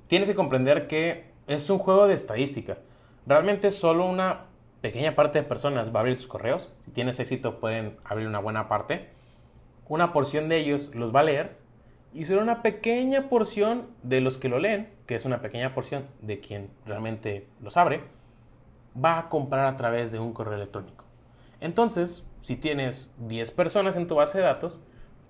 Tienes 0.08 0.28
que 0.28 0.36
comprender 0.36 0.88
que 0.88 1.35
es 1.48 1.70
un 1.70 1.80
juego 1.80 2.08
de 2.08 2.14
estadística. 2.14 2.78
Realmente 3.26 3.72
solo 3.72 4.08
una 4.08 4.46
pequeña 4.82 5.16
parte 5.16 5.40
de 5.40 5.48
personas 5.48 5.94
va 5.94 6.00
a 6.00 6.02
abrir 6.02 6.18
tus 6.18 6.28
correos. 6.28 6.72
Si 6.82 6.92
tienes 6.92 7.20
éxito 7.20 7.60
pueden 7.60 7.98
abrir 8.04 8.28
una 8.28 8.40
buena 8.40 8.68
parte. 8.68 9.10
Una 9.88 10.14
porción 10.14 10.50
de 10.50 10.58
ellos 10.58 10.92
los 10.94 11.14
va 11.14 11.22
a 11.22 11.24
leer 11.24 11.58
y 12.14 12.26
solo 12.26 12.42
una 12.42 12.62
pequeña 12.62 13.30
porción 13.30 13.88
de 14.02 14.22
los 14.22 14.38
que 14.38 14.50
lo 14.50 14.58
leen, 14.58 14.90
que 15.06 15.16
es 15.16 15.26
una 15.26 15.42
pequeña 15.42 15.76
porción 15.76 16.08
de 16.22 16.40
quien 16.40 16.70
realmente 16.86 17.48
los 17.62 17.78
abre, 17.78 18.04
va 19.04 19.20
a 19.20 19.30
comprar 19.30 19.66
a 19.68 19.76
través 19.76 20.12
de 20.12 20.20
un 20.20 20.34
correo 20.34 20.56
electrónico. 20.56 21.04
Entonces, 21.60 22.24
si 22.42 22.56
tienes 22.56 23.10
10 23.18 23.52
personas 23.52 23.96
en 23.96 24.08
tu 24.08 24.16
base 24.16 24.38
de 24.38 24.46
datos, 24.46 24.80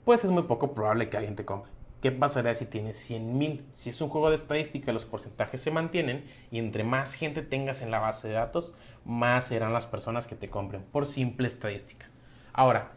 pues 0.06 0.24
es 0.24 0.30
muy 0.30 0.44
poco 0.44 0.74
probable 0.74 1.10
que 1.10 1.18
alguien 1.18 1.36
te 1.36 1.44
compre. 1.44 1.75
¿Qué 2.06 2.12
pasaría 2.12 2.54
si 2.54 2.68
tienes 2.68 3.10
100.000? 3.10 3.64
Si 3.72 3.90
es 3.90 4.00
un 4.00 4.10
juego 4.10 4.30
de 4.30 4.36
estadística, 4.36 4.94
los 4.94 5.06
porcentajes 5.06 5.60
se 5.60 5.72
mantienen 5.72 6.24
y 6.52 6.60
entre 6.60 6.84
más 6.84 7.16
gente 7.16 7.42
tengas 7.42 7.82
en 7.82 7.90
la 7.90 7.98
base 7.98 8.28
de 8.28 8.36
datos, 8.36 8.76
más 9.06 9.48
serán 9.48 9.74
las 9.74 9.88
personas 9.88 10.28
que 10.28 10.36
te 10.36 10.48
compren 10.48 10.84
por 10.84 11.08
simple 11.08 11.48
estadística. 11.48 12.08
Ahora, 12.54 12.92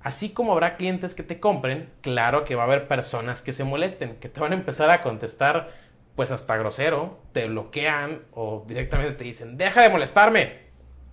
así 0.00 0.28
como 0.28 0.52
habrá 0.52 0.76
clientes 0.76 1.16
que 1.16 1.24
te 1.24 1.40
compren, 1.40 1.90
claro 2.02 2.44
que 2.44 2.54
va 2.54 2.62
a 2.62 2.66
haber 2.66 2.86
personas 2.86 3.42
que 3.42 3.52
se 3.52 3.64
molesten, 3.64 4.14
que 4.20 4.28
te 4.28 4.38
van 4.38 4.52
a 4.52 4.54
empezar 4.54 4.92
a 4.92 5.02
contestar 5.02 5.68
pues 6.14 6.30
hasta 6.30 6.56
grosero, 6.56 7.18
te 7.32 7.48
bloquean 7.48 8.22
o 8.30 8.64
directamente 8.64 9.14
te 9.14 9.24
dicen, 9.24 9.58
deja 9.58 9.82
de 9.82 9.88
molestarme. 9.88 10.52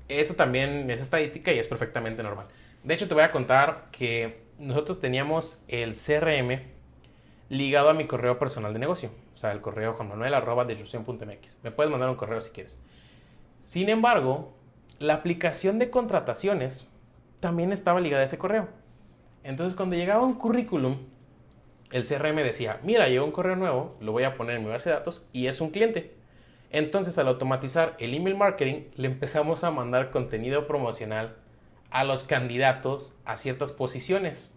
Eso 0.07 0.35
también 0.35 0.87
es 0.91 1.01
estadística 1.01 1.51
y 1.51 1.57
es 1.57 1.65
perfectamente 1.65 2.21
normal. 2.21 2.45
De 2.83 2.93
hecho, 2.93 3.07
te 3.07 3.15
voy 3.15 3.23
a 3.23 3.31
contar 3.31 3.87
que 3.91 4.43
nosotros 4.59 4.99
teníamos 4.99 5.63
el 5.67 5.93
CRM 5.93 6.82
ligado 7.53 7.89
a 7.89 7.93
mi 7.93 8.05
correo 8.05 8.39
personal 8.39 8.73
de 8.73 8.79
negocio. 8.79 9.11
O 9.35 9.37
sea, 9.37 9.51
el 9.51 9.61
correo 9.61 9.93
juanmanuel.disrupción.mx. 9.93 11.59
Me 11.63 11.71
puedes 11.71 11.91
mandar 11.91 12.09
un 12.09 12.15
correo 12.15 12.41
si 12.41 12.49
quieres. 12.49 12.79
Sin 13.59 13.89
embargo, 13.89 14.53
la 14.99 15.13
aplicación 15.13 15.77
de 15.77 15.89
contrataciones 15.89 16.87
también 17.39 17.71
estaba 17.71 18.01
ligada 18.01 18.23
a 18.23 18.25
ese 18.25 18.39
correo. 18.39 18.69
Entonces, 19.43 19.75
cuando 19.75 19.95
llegaba 19.95 20.23
un 20.23 20.33
currículum, 20.33 20.97
el 21.91 22.07
CRM 22.07 22.37
decía, 22.37 22.79
mira, 22.81 23.07
llegó 23.07 23.25
un 23.25 23.31
correo 23.31 23.55
nuevo, 23.55 23.97
lo 23.99 24.13
voy 24.13 24.23
a 24.23 24.35
poner 24.35 24.55
en 24.57 24.63
mi 24.63 24.71
base 24.71 24.89
de 24.89 24.95
datos 24.95 25.27
y 25.31 25.45
es 25.45 25.61
un 25.61 25.69
cliente. 25.69 26.15
Entonces, 26.71 27.19
al 27.19 27.27
automatizar 27.27 27.95
el 27.99 28.15
email 28.15 28.35
marketing, 28.35 28.85
le 28.95 29.07
empezamos 29.07 29.63
a 29.63 29.69
mandar 29.69 30.09
contenido 30.09 30.65
promocional 30.65 31.35
a 31.91 32.03
los 32.03 32.23
candidatos 32.23 33.17
a 33.25 33.37
ciertas 33.37 33.71
posiciones 33.71 34.52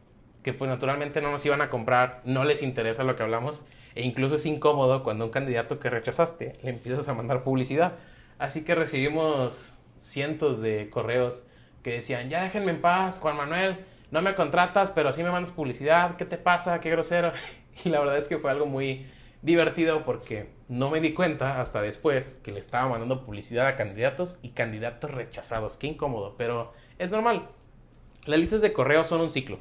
que 0.46 0.52
pues 0.52 0.70
naturalmente 0.70 1.20
no 1.20 1.32
nos 1.32 1.44
iban 1.44 1.60
a 1.60 1.70
comprar, 1.70 2.20
no 2.24 2.44
les 2.44 2.62
interesa 2.62 3.02
lo 3.02 3.16
que 3.16 3.24
hablamos 3.24 3.66
e 3.96 4.04
incluso 4.04 4.36
es 4.36 4.46
incómodo 4.46 5.02
cuando 5.02 5.24
un 5.24 5.32
candidato 5.32 5.80
que 5.80 5.90
rechazaste 5.90 6.54
le 6.62 6.70
empiezas 6.70 7.08
a 7.08 7.14
mandar 7.14 7.42
publicidad. 7.42 7.94
Así 8.38 8.62
que 8.62 8.76
recibimos 8.76 9.72
cientos 9.98 10.60
de 10.60 10.88
correos 10.88 11.42
que 11.82 11.94
decían, 11.94 12.30
ya 12.30 12.44
déjenme 12.44 12.70
en 12.70 12.80
paz, 12.80 13.18
Juan 13.18 13.36
Manuel, 13.36 13.84
no 14.12 14.22
me 14.22 14.36
contratas, 14.36 14.92
pero 14.92 15.12
sí 15.12 15.24
me 15.24 15.32
mandas 15.32 15.50
publicidad, 15.50 16.14
¿qué 16.14 16.24
te 16.24 16.38
pasa? 16.38 16.78
Qué 16.78 16.90
grosero. 16.90 17.32
Y 17.84 17.88
la 17.88 17.98
verdad 17.98 18.16
es 18.16 18.28
que 18.28 18.38
fue 18.38 18.52
algo 18.52 18.66
muy 18.66 19.04
divertido 19.42 20.04
porque 20.04 20.48
no 20.68 20.90
me 20.90 21.00
di 21.00 21.12
cuenta 21.12 21.60
hasta 21.60 21.82
después 21.82 22.36
que 22.36 22.52
le 22.52 22.60
estaba 22.60 22.88
mandando 22.88 23.26
publicidad 23.26 23.66
a 23.66 23.74
candidatos 23.74 24.38
y 24.42 24.50
candidatos 24.50 25.10
rechazados. 25.10 25.76
Qué 25.76 25.88
incómodo, 25.88 26.36
pero 26.38 26.72
es 26.98 27.10
normal. 27.10 27.48
Las 28.26 28.38
listas 28.38 28.60
de 28.62 28.72
correo 28.72 29.02
son 29.02 29.22
un 29.22 29.30
ciclo 29.30 29.58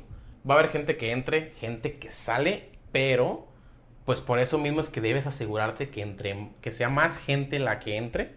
va 0.47 0.55
a 0.55 0.59
haber 0.59 0.71
gente 0.71 0.97
que 0.97 1.11
entre, 1.11 1.51
gente 1.51 1.93
que 1.93 2.09
sale, 2.09 2.69
pero 2.91 3.47
pues 4.05 4.21
por 4.21 4.39
eso 4.39 4.57
mismo 4.57 4.79
es 4.79 4.89
que 4.89 5.01
debes 5.01 5.25
asegurarte 5.25 5.89
que 5.89 6.01
entre 6.01 6.49
que 6.61 6.71
sea 6.71 6.89
más 6.89 7.17
gente 7.17 7.57
la 7.59 7.79
que 7.79 7.97
entre 7.97 8.33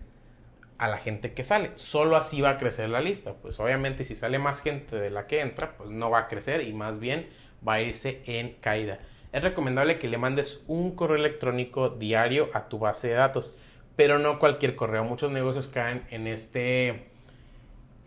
a 0.78 0.88
la 0.88 0.98
gente 0.98 1.34
que 1.34 1.42
sale. 1.42 1.72
Solo 1.76 2.16
así 2.16 2.40
va 2.40 2.50
a 2.50 2.56
crecer 2.56 2.88
la 2.88 3.00
lista. 3.00 3.34
Pues 3.34 3.60
obviamente 3.60 4.04
si 4.04 4.14
sale 4.14 4.38
más 4.38 4.62
gente 4.62 4.96
de 4.96 5.10
la 5.10 5.26
que 5.26 5.40
entra, 5.40 5.76
pues 5.76 5.90
no 5.90 6.08
va 6.08 6.20
a 6.20 6.28
crecer 6.28 6.62
y 6.62 6.72
más 6.72 6.98
bien 6.98 7.28
va 7.66 7.74
a 7.74 7.82
irse 7.82 8.22
en 8.26 8.54
caída. 8.60 8.98
Es 9.32 9.42
recomendable 9.42 9.98
que 9.98 10.08
le 10.08 10.16
mandes 10.16 10.62
un 10.68 10.94
correo 10.94 11.16
electrónico 11.16 11.90
diario 11.90 12.48
a 12.54 12.68
tu 12.68 12.78
base 12.78 13.08
de 13.08 13.14
datos, 13.14 13.58
pero 13.96 14.18
no 14.18 14.38
cualquier 14.38 14.74
correo. 14.74 15.04
Muchos 15.04 15.30
negocios 15.30 15.68
caen 15.68 16.04
en 16.10 16.26
este 16.26 17.08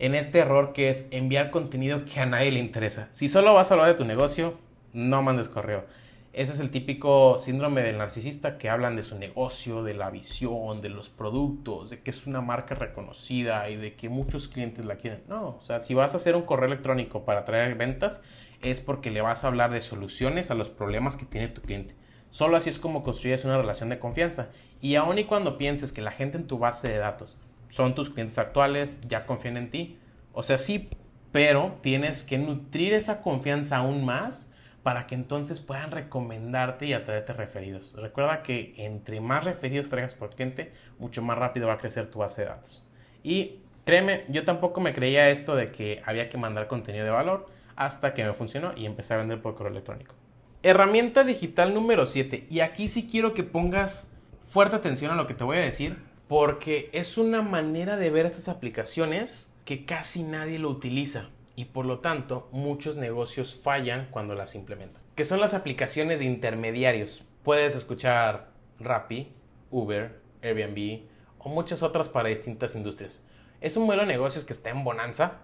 en 0.02 0.16
este 0.16 0.40
error 0.40 0.72
que 0.72 0.90
es 0.90 1.06
enviar 1.12 1.52
contenido 1.52 2.04
que 2.04 2.18
a 2.18 2.26
nadie 2.26 2.50
le 2.50 2.58
interesa. 2.58 3.08
Si 3.12 3.28
solo 3.28 3.54
vas 3.54 3.70
a 3.70 3.74
hablar 3.74 3.86
de 3.86 3.94
tu 3.94 4.04
negocio, 4.04 4.58
no 4.92 5.22
mandes 5.22 5.48
correo. 5.48 5.84
Ese 6.32 6.54
es 6.54 6.58
el 6.58 6.70
típico 6.70 7.38
síndrome 7.38 7.84
del 7.84 7.98
narcisista 7.98 8.58
que 8.58 8.68
hablan 8.68 8.96
de 8.96 9.04
su 9.04 9.16
negocio, 9.16 9.84
de 9.84 9.94
la 9.94 10.10
visión, 10.10 10.80
de 10.80 10.88
los 10.88 11.08
productos, 11.08 11.90
de 11.90 12.00
que 12.00 12.10
es 12.10 12.26
una 12.26 12.40
marca 12.40 12.74
reconocida 12.74 13.70
y 13.70 13.76
de 13.76 13.94
que 13.94 14.08
muchos 14.08 14.48
clientes 14.48 14.84
la 14.84 14.96
quieren. 14.96 15.20
No, 15.28 15.50
o 15.50 15.60
sea, 15.60 15.82
si 15.82 15.94
vas 15.94 16.14
a 16.14 16.16
hacer 16.16 16.34
un 16.34 16.42
correo 16.42 16.66
electrónico 16.66 17.24
para 17.24 17.44
traer 17.44 17.76
ventas, 17.76 18.22
es 18.60 18.80
porque 18.80 19.12
le 19.12 19.20
vas 19.20 19.44
a 19.44 19.46
hablar 19.46 19.70
de 19.70 19.82
soluciones 19.82 20.50
a 20.50 20.56
los 20.56 20.68
problemas 20.68 21.14
que 21.14 21.26
tiene 21.26 21.46
tu 21.46 21.62
cliente. 21.62 21.94
Solo 22.28 22.56
así 22.56 22.70
es 22.70 22.80
como 22.80 23.04
construyes 23.04 23.44
una 23.44 23.56
relación 23.56 23.88
de 23.90 24.00
confianza. 24.00 24.48
Y 24.80 24.96
aun 24.96 25.20
y 25.20 25.24
cuando 25.24 25.58
pienses 25.58 25.92
que 25.92 26.02
la 26.02 26.10
gente 26.10 26.38
en 26.38 26.48
tu 26.48 26.58
base 26.58 26.88
de 26.88 26.98
datos 26.98 27.36
son 27.72 27.94
tus 27.94 28.10
clientes 28.10 28.36
actuales, 28.36 29.00
ya 29.08 29.24
confían 29.24 29.56
en 29.56 29.70
ti. 29.70 29.98
O 30.34 30.42
sea, 30.42 30.58
sí, 30.58 30.90
pero 31.32 31.78
tienes 31.80 32.22
que 32.22 32.36
nutrir 32.36 32.92
esa 32.92 33.22
confianza 33.22 33.78
aún 33.78 34.04
más 34.04 34.52
para 34.82 35.06
que 35.06 35.14
entonces 35.14 35.58
puedan 35.60 35.90
recomendarte 35.90 36.84
y 36.84 36.92
atraerte 36.92 37.32
referidos. 37.32 37.94
Recuerda 37.94 38.42
que 38.42 38.74
entre 38.76 39.22
más 39.22 39.44
referidos 39.44 39.88
traigas 39.88 40.12
por 40.12 40.34
cliente, 40.34 40.74
mucho 40.98 41.22
más 41.22 41.38
rápido 41.38 41.68
va 41.68 41.74
a 41.74 41.78
crecer 41.78 42.10
tu 42.10 42.18
base 42.18 42.42
de 42.42 42.48
datos. 42.48 42.84
Y 43.22 43.60
créeme, 43.86 44.26
yo 44.28 44.44
tampoco 44.44 44.82
me 44.82 44.92
creía 44.92 45.30
esto 45.30 45.56
de 45.56 45.70
que 45.70 46.02
había 46.04 46.28
que 46.28 46.36
mandar 46.36 46.66
contenido 46.66 47.06
de 47.06 47.10
valor 47.10 47.48
hasta 47.74 48.12
que 48.12 48.22
me 48.22 48.34
funcionó 48.34 48.72
y 48.76 48.84
empecé 48.84 49.14
a 49.14 49.16
vender 49.16 49.40
por 49.40 49.54
correo 49.54 49.72
electrónico. 49.72 50.14
Herramienta 50.62 51.24
digital 51.24 51.72
número 51.72 52.04
7. 52.04 52.48
Y 52.50 52.60
aquí 52.60 52.88
sí 52.88 53.08
quiero 53.10 53.32
que 53.32 53.44
pongas 53.44 54.12
fuerte 54.46 54.76
atención 54.76 55.10
a 55.10 55.16
lo 55.16 55.26
que 55.26 55.32
te 55.32 55.44
voy 55.44 55.56
a 55.56 55.60
decir, 55.60 56.11
porque 56.32 56.88
es 56.94 57.18
una 57.18 57.42
manera 57.42 57.98
de 57.98 58.08
ver 58.08 58.24
estas 58.24 58.48
aplicaciones 58.48 59.52
que 59.66 59.84
casi 59.84 60.22
nadie 60.22 60.58
lo 60.58 60.70
utiliza 60.70 61.28
y 61.56 61.66
por 61.66 61.84
lo 61.84 61.98
tanto 61.98 62.48
muchos 62.52 62.96
negocios 62.96 63.60
fallan 63.62 64.08
cuando 64.10 64.34
las 64.34 64.54
implementan. 64.54 65.02
Que 65.14 65.26
son 65.26 65.40
las 65.40 65.52
aplicaciones 65.52 66.20
de 66.20 66.24
intermediarios. 66.24 67.22
Puedes 67.42 67.76
escuchar 67.76 68.48
Rappi, 68.80 69.30
Uber, 69.70 70.22
Airbnb 70.40 71.02
o 71.38 71.50
muchas 71.50 71.82
otras 71.82 72.08
para 72.08 72.30
distintas 72.30 72.76
industrias. 72.76 73.22
Es 73.60 73.76
un 73.76 73.84
modelo 73.84 74.04
de 74.04 74.08
negocios 74.08 74.44
que 74.44 74.54
está 74.54 74.70
en 74.70 74.84
bonanza. 74.84 75.40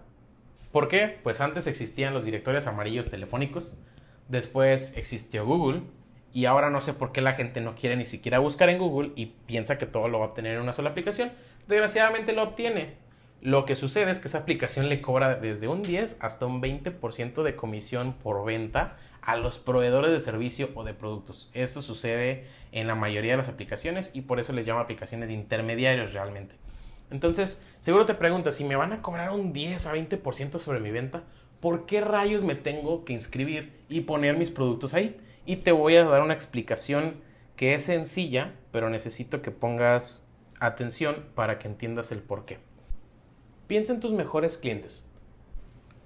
¿Por 0.71 0.87
qué? 0.87 1.19
Pues 1.21 1.39
antes 1.39 1.67
existían 1.67 2.15
los 2.15 2.25
directorios 2.25 2.65
amarillos 2.65 3.11
telefónicos, 3.11 3.75
después 4.27 4.93
existió 4.97 5.45
Google 5.45 5.83
y 6.33 6.45
ahora 6.45 6.69
no 6.69 6.81
sé 6.81 6.93
por 6.93 7.11
qué 7.11 7.21
la 7.21 7.33
gente 7.33 7.61
no 7.61 7.75
quiere 7.75 7.95
ni 7.95 8.05
siquiera 8.05 8.39
buscar 8.39 8.69
en 8.69 8.77
Google 8.77 9.11
y 9.15 9.27
piensa 9.27 9.77
que 9.77 9.85
todo 9.85 10.07
lo 10.07 10.19
va 10.19 10.25
a 10.25 10.27
obtener 10.29 10.55
en 10.55 10.61
una 10.61 10.73
sola 10.73 10.91
aplicación. 10.91 11.31
Desgraciadamente 11.67 12.33
lo 12.33 12.43
obtiene, 12.43 12.97
lo 13.41 13.65
que 13.65 13.77
sucede 13.77 14.11
es 14.11 14.19
que 14.19 14.27
esa 14.27 14.39
aplicación 14.39 14.89
le 14.89 15.01
cobra 15.01 15.35
desde 15.35 15.69
un 15.69 15.81
10 15.81 16.17
hasta 16.19 16.45
un 16.45 16.61
20% 16.61 17.41
de 17.41 17.55
comisión 17.55 18.13
por 18.13 18.45
venta 18.45 18.97
a 19.21 19.37
los 19.37 19.59
proveedores 19.59 20.11
de 20.11 20.19
servicio 20.19 20.69
o 20.75 20.83
de 20.83 20.93
productos. 20.93 21.49
Esto 21.53 21.81
sucede 21.81 22.47
en 22.73 22.87
la 22.87 22.95
mayoría 22.95 23.31
de 23.31 23.37
las 23.37 23.47
aplicaciones 23.47 24.11
y 24.13 24.21
por 24.21 24.41
eso 24.41 24.51
les 24.51 24.67
llamo 24.67 24.81
aplicaciones 24.81 25.29
de 25.29 25.35
intermediarios 25.35 26.11
realmente. 26.11 26.55
Entonces, 27.11 27.61
seguro 27.79 28.05
te 28.05 28.13
preguntas, 28.13 28.55
si 28.55 28.65
me 28.65 28.75
van 28.75 28.91
a 28.91 29.01
cobrar 29.01 29.31
un 29.31 29.53
10 29.53 29.87
a 29.87 29.95
20% 29.95 30.59
sobre 30.59 30.81
mi 30.81 30.91
venta, 30.91 31.23
¿por 31.61 31.85
qué 31.85 32.01
rayos 32.01 32.43
me 32.43 32.55
tengo 32.55 33.05
que 33.05 33.13
inscribir 33.13 33.83
y 33.87 34.01
poner 34.01 34.35
mis 34.35 34.49
productos 34.49 34.93
ahí? 34.93 35.17
Y 35.45 35.57
te 35.57 35.71
voy 35.71 35.95
a 35.95 36.05
dar 36.05 36.21
una 36.21 36.33
explicación 36.33 37.21
que 37.55 37.73
es 37.73 37.83
sencilla, 37.83 38.55
pero 38.71 38.89
necesito 38.89 39.41
que 39.41 39.51
pongas 39.51 40.27
atención 40.59 41.25
para 41.35 41.59
que 41.59 41.67
entiendas 41.67 42.11
el 42.11 42.19
por 42.19 42.45
qué. 42.45 42.59
Piensa 43.67 43.93
en 43.93 43.99
tus 43.99 44.11
mejores 44.11 44.57
clientes. 44.57 45.03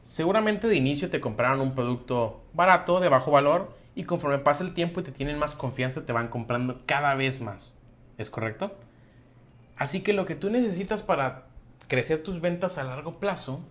Seguramente 0.01 0.67
de 0.67 0.75
inicio 0.75 1.09
te 1.09 1.21
compraron 1.21 1.61
un 1.61 1.75
producto 1.75 2.43
barato, 2.53 2.99
de 2.99 3.09
bajo 3.09 3.31
valor, 3.31 3.73
y 3.95 4.03
conforme 4.03 4.39
pasa 4.39 4.63
el 4.63 4.73
tiempo 4.73 4.99
y 4.99 5.03
te 5.03 5.11
tienen 5.11 5.37
más 5.37 5.55
confianza, 5.55 6.05
te 6.05 6.13
van 6.13 6.27
comprando 6.27 6.81
cada 6.85 7.15
vez 7.15 7.41
más. 7.41 7.73
¿Es 8.17 8.29
correcto? 8.29 8.75
Así 9.77 10.01
que 10.01 10.13
lo 10.13 10.25
que 10.25 10.35
tú 10.35 10.49
necesitas 10.49 11.03
para 11.03 11.47
crecer 11.87 12.23
tus 12.23 12.41
ventas 12.41 12.77
a 12.77 12.83
largo 12.83 13.19
plazo, 13.19 13.61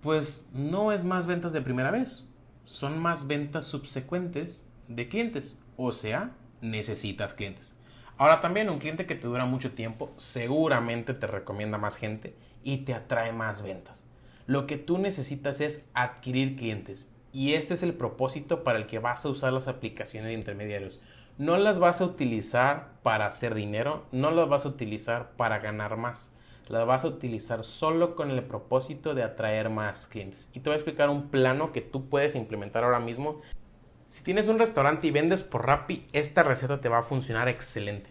pues 0.00 0.48
no 0.52 0.92
es 0.92 1.04
más 1.04 1.26
ventas 1.26 1.52
de 1.52 1.62
primera 1.62 1.90
vez, 1.90 2.28
son 2.64 2.98
más 2.98 3.26
ventas 3.26 3.66
subsecuentes 3.66 4.66
de 4.88 5.08
clientes. 5.08 5.60
O 5.76 5.92
sea, 5.92 6.32
necesitas 6.60 7.34
clientes. 7.34 7.74
Ahora 8.16 8.40
también 8.40 8.70
un 8.70 8.78
cliente 8.78 9.06
que 9.06 9.16
te 9.16 9.26
dura 9.26 9.44
mucho 9.44 9.72
tiempo 9.72 10.12
seguramente 10.16 11.14
te 11.14 11.26
recomienda 11.26 11.78
más 11.78 11.96
gente 11.96 12.34
y 12.62 12.78
te 12.78 12.94
atrae 12.94 13.32
más 13.32 13.62
ventas. 13.62 14.06
Lo 14.46 14.66
que 14.66 14.76
tú 14.76 14.98
necesitas 14.98 15.60
es 15.60 15.88
adquirir 15.94 16.56
clientes 16.56 17.10
y 17.32 17.54
este 17.54 17.74
es 17.74 17.82
el 17.82 17.94
propósito 17.94 18.62
para 18.62 18.78
el 18.78 18.86
que 18.86 19.00
vas 19.00 19.24
a 19.24 19.28
usar 19.28 19.52
las 19.52 19.66
aplicaciones 19.66 20.28
de 20.28 20.34
intermediarios. 20.34 21.00
No 21.36 21.56
las 21.56 21.80
vas 21.80 22.00
a 22.00 22.04
utilizar 22.04 22.92
para 23.02 23.26
hacer 23.26 23.54
dinero, 23.54 24.06
no 24.12 24.30
las 24.30 24.48
vas 24.48 24.64
a 24.64 24.68
utilizar 24.68 25.32
para 25.32 25.58
ganar 25.58 25.96
más. 25.96 26.30
Las 26.68 26.86
vas 26.86 27.04
a 27.04 27.08
utilizar 27.08 27.62
solo 27.62 28.14
con 28.14 28.30
el 28.30 28.42
propósito 28.42 29.14
de 29.14 29.22
atraer 29.22 29.68
más 29.68 30.06
clientes. 30.06 30.50
Y 30.54 30.60
te 30.60 30.70
voy 30.70 30.74
a 30.74 30.76
explicar 30.76 31.10
un 31.10 31.28
plano 31.28 31.72
que 31.72 31.82
tú 31.82 32.08
puedes 32.08 32.34
implementar 32.34 32.84
ahora 32.84 33.00
mismo. 33.00 33.42
Si 34.08 34.24
tienes 34.24 34.48
un 34.48 34.58
restaurante 34.58 35.06
y 35.06 35.10
vendes 35.10 35.42
por 35.42 35.66
Rappi, 35.66 36.06
esta 36.12 36.42
receta 36.42 36.80
te 36.80 36.88
va 36.88 36.98
a 36.98 37.02
funcionar 37.02 37.48
excelente. 37.48 38.10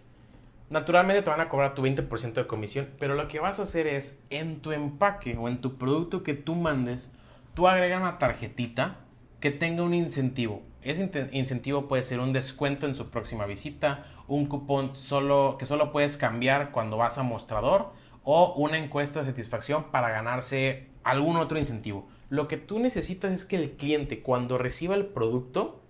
Naturalmente 0.70 1.22
te 1.22 1.30
van 1.30 1.40
a 1.40 1.48
cobrar 1.48 1.74
tu 1.74 1.82
20% 1.82 2.32
de 2.32 2.46
comisión, 2.46 2.88
pero 2.98 3.14
lo 3.14 3.28
que 3.28 3.40
vas 3.40 3.58
a 3.58 3.64
hacer 3.64 3.86
es 3.86 4.22
en 4.30 4.60
tu 4.60 4.72
empaque 4.72 5.36
o 5.36 5.48
en 5.48 5.60
tu 5.60 5.76
producto 5.76 6.22
que 6.22 6.34
tú 6.34 6.54
mandes, 6.54 7.12
tú 7.54 7.68
agrega 7.68 7.98
una 7.98 8.18
tarjetita 8.18 8.96
que 9.40 9.50
tenga 9.50 9.82
un 9.82 9.94
incentivo. 9.94 10.62
Ese 10.82 11.10
incentivo 11.32 11.86
puede 11.88 12.02
ser 12.02 12.20
un 12.20 12.32
descuento 12.32 12.86
en 12.86 12.94
su 12.94 13.10
próxima 13.10 13.46
visita, 13.46 14.04
un 14.26 14.46
cupón 14.46 14.94
solo, 14.94 15.56
que 15.58 15.66
solo 15.66 15.92
puedes 15.92 16.16
cambiar 16.16 16.70
cuando 16.70 16.96
vas 16.96 17.18
a 17.18 17.22
mostrador 17.22 17.92
o 18.24 18.54
una 18.54 18.78
encuesta 18.78 19.20
de 19.20 19.26
satisfacción 19.26 19.90
para 19.90 20.08
ganarse 20.08 20.88
algún 21.04 21.36
otro 21.36 21.58
incentivo. 21.58 22.08
Lo 22.30 22.48
que 22.48 22.56
tú 22.56 22.78
necesitas 22.78 23.32
es 23.32 23.44
que 23.44 23.56
el 23.56 23.72
cliente 23.72 24.22
cuando 24.22 24.58
reciba 24.58 24.94
el 24.94 25.06
producto 25.06 25.80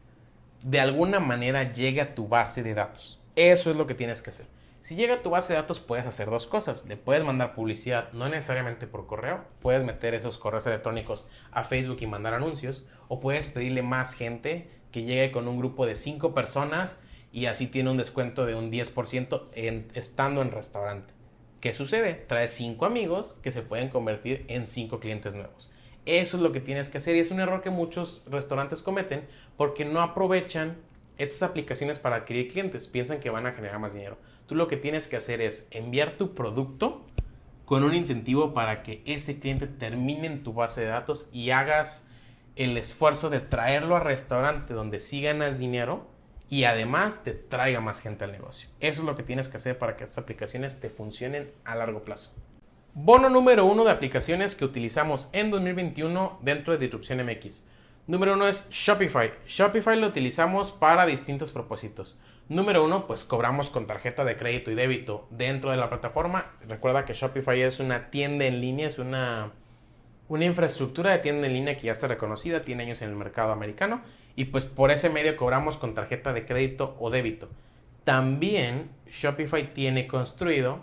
de 0.63 0.81
alguna 0.81 1.21
manera 1.21 1.73
llegue 1.73 2.01
a 2.01 2.15
tu 2.15 2.29
base 2.29 2.63
de 2.63 2.75
datos. 2.75 3.21
Eso 3.37 3.71
es 3.71 3.77
lo 3.77 3.87
que 3.87 3.95
tienes 3.95 4.23
que 4.23 4.31
hacer. 4.31 4.47
Si 4.81 4.97
llega 4.97 5.15
a 5.15 5.23
tu 5.23 5.31
base 5.31 5.55
de 5.55 5.59
datos 5.59 5.81
puedes 5.81 6.07
hacer 6.07 6.29
dos 6.29 6.47
cosas. 6.47 6.87
Le 6.87 6.99
puedes 6.99 7.25
mandar 7.25 7.55
publicidad, 7.55 8.13
no 8.13 8.29
necesariamente 8.29 8.87
por 8.87 9.07
correo. 9.07 9.45
Puedes 9.61 9.83
meter 9.83 10.13
esos 10.13 10.37
correos 10.37 10.67
electrónicos 10.67 11.27
a 11.53 11.65
Facebook 11.65 11.99
y 12.01 12.07
mandar 12.07 12.35
anuncios. 12.35 12.87
O 13.09 13.21
puedes 13.21 13.49
pedirle 13.49 13.83
más 13.83 14.15
gente 14.15 14.69
que 14.93 15.03
llegue 15.03 15.33
con 15.33 15.49
un 15.49 15.59
grupo 15.59 15.87
de 15.87 15.95
cinco 15.95 16.35
personas 16.35 16.99
y 17.33 17.47
así 17.47 17.67
tiene 17.67 17.91
un 17.91 17.97
descuento 17.97 18.45
de 18.45 18.55
un 18.55 18.71
10% 18.71 19.49
en, 19.55 19.89
estando 19.95 20.43
en 20.43 20.51
restaurante. 20.51 21.15
¿Qué 21.65 21.73
sucede? 21.73 22.13
Traes 22.13 22.51
cinco 22.51 22.85
amigos 22.85 23.39
que 23.41 23.51
se 23.51 23.63
pueden 23.63 23.89
convertir 23.89 24.45
en 24.49 24.67
cinco 24.67 25.01
clientes 25.01 25.35
nuevos. 25.35 25.73
Eso 26.05 26.37
es 26.37 26.43
lo 26.43 26.53
que 26.53 26.61
tienes 26.61 26.91
que 26.91 26.99
hacer 26.99 27.17
y 27.17 27.21
es 27.21 27.31
un 27.31 27.41
error 27.41 27.63
que 27.63 27.71
muchos 27.71 28.23
restaurantes 28.27 28.83
cometen 28.83 29.27
porque 29.57 29.87
no 29.87 30.03
aprovechan 30.03 30.77
estas 31.17 31.43
aplicaciones 31.43 31.99
para 31.99 32.17
adquirir 32.17 32.49
clientes. 32.49 32.87
Piensan 32.87 33.19
que 33.19 33.31
van 33.31 33.47
a 33.47 33.53
generar 33.53 33.79
más 33.79 33.95
dinero. 33.95 34.19
Tú 34.47 34.57
lo 34.57 34.69
que 34.69 34.77
tienes 34.77 35.09
que 35.09 35.17
hacer 35.17 35.41
es 35.41 35.67
enviar 35.71 36.19
tu 36.19 36.35
producto 36.35 37.07
con 37.65 37.83
un 37.83 37.95
incentivo 37.95 38.53
para 38.53 38.83
que 38.83 39.03
ese 39.07 39.41
cliente 39.41 39.67
termine 39.67 40.27
en 40.27 40.43
tu 40.43 40.53
base 40.53 40.83
de 40.83 40.89
datos 40.89 41.31
y 41.33 41.49
hagas 41.49 42.07
el 42.57 42.77
esfuerzo 42.77 43.31
de 43.31 43.41
traerlo 43.41 43.97
al 43.97 44.05
restaurante 44.05 44.75
donde 44.75 45.01
sí 45.01 45.23
ganas 45.23 45.59
dinero 45.59 46.14
y 46.55 46.63
además 46.67 47.25
te 47.25 47.33
traiga 47.33 47.81
más 47.81 48.01
gente 48.01 48.23
al 48.23 48.31
negocio. 48.31 48.69
Eso 48.79 49.01
es 49.01 49.07
lo 49.07 49.17
que 49.17 49.25
tienes 49.25 49.49
que 49.49 49.57
hacer 49.57 49.77
para 49.77 49.97
que 49.97 50.05
estas 50.05 50.23
aplicaciones 50.23 50.79
te 50.79 50.89
funcionen 50.89 51.51
a 51.65 51.75
largo 51.75 52.05
plazo. 52.05 52.33
Bono 52.93 53.29
número 53.29 53.65
uno 53.65 53.83
de 53.83 53.91
aplicaciones 53.91 54.55
que 54.55 54.65
utilizamos 54.65 55.31
en 55.33 55.51
2021 55.51 56.39
dentro 56.43 56.73
de 56.73 56.79
Disrupción 56.79 57.27
MX. 57.27 57.65
Número 58.07 58.35
uno 58.35 58.47
es 58.47 58.71
Shopify. 58.71 59.33
Shopify 59.49 59.99
lo 59.99 60.07
utilizamos 60.07 60.71
para 60.71 61.07
distintos 61.07 61.51
propósitos. 61.51 62.21
Número 62.49 62.85
uno, 62.85 63.09
pues 63.09 63.25
cobramos 63.25 63.69
con 63.69 63.89
tarjeta 63.89 64.25
de 64.25 64.37
crédito 64.37 64.71
y 64.71 64.77
débito 64.77 65.27
dentro 65.33 65.73
de 65.73 65.77
la 65.77 65.89
plataforma. 65.89 66.53
Recuerda 66.69 67.05
que 67.05 67.15
Shopify 67.15 67.63
es 67.63 67.81
una 67.81 68.13
tienda 68.13 68.45
en 68.45 68.61
línea, 68.61 68.87
es 68.87 69.01
una, 69.01 69.51
una 70.29 70.45
infraestructura 70.45 71.11
de 71.11 71.19
tienda 71.19 71.49
en 71.49 71.55
línea 71.55 71.75
que 71.75 71.87
ya 71.87 71.93
está 71.93 72.07
reconocida, 72.07 72.65
tiene 72.65 72.85
años 72.85 73.03
en 73.03 73.09
el 73.09 73.17
mercado 73.17 73.51
americano 73.51 74.03
y 74.37 74.47
pues 74.47 74.65
por 74.65 74.91
ese 74.91 75.11
medio 75.11 75.37
cobramos 75.37 75.79
con 75.79 75.95
tarjeta 75.95 76.33
de 76.33 76.45
crédito 76.45 76.97
o 76.99 77.11
débito. 77.11 77.49
También 78.05 78.91
Shopify 79.11 79.73
tiene 79.73 80.07
construido 80.07 80.81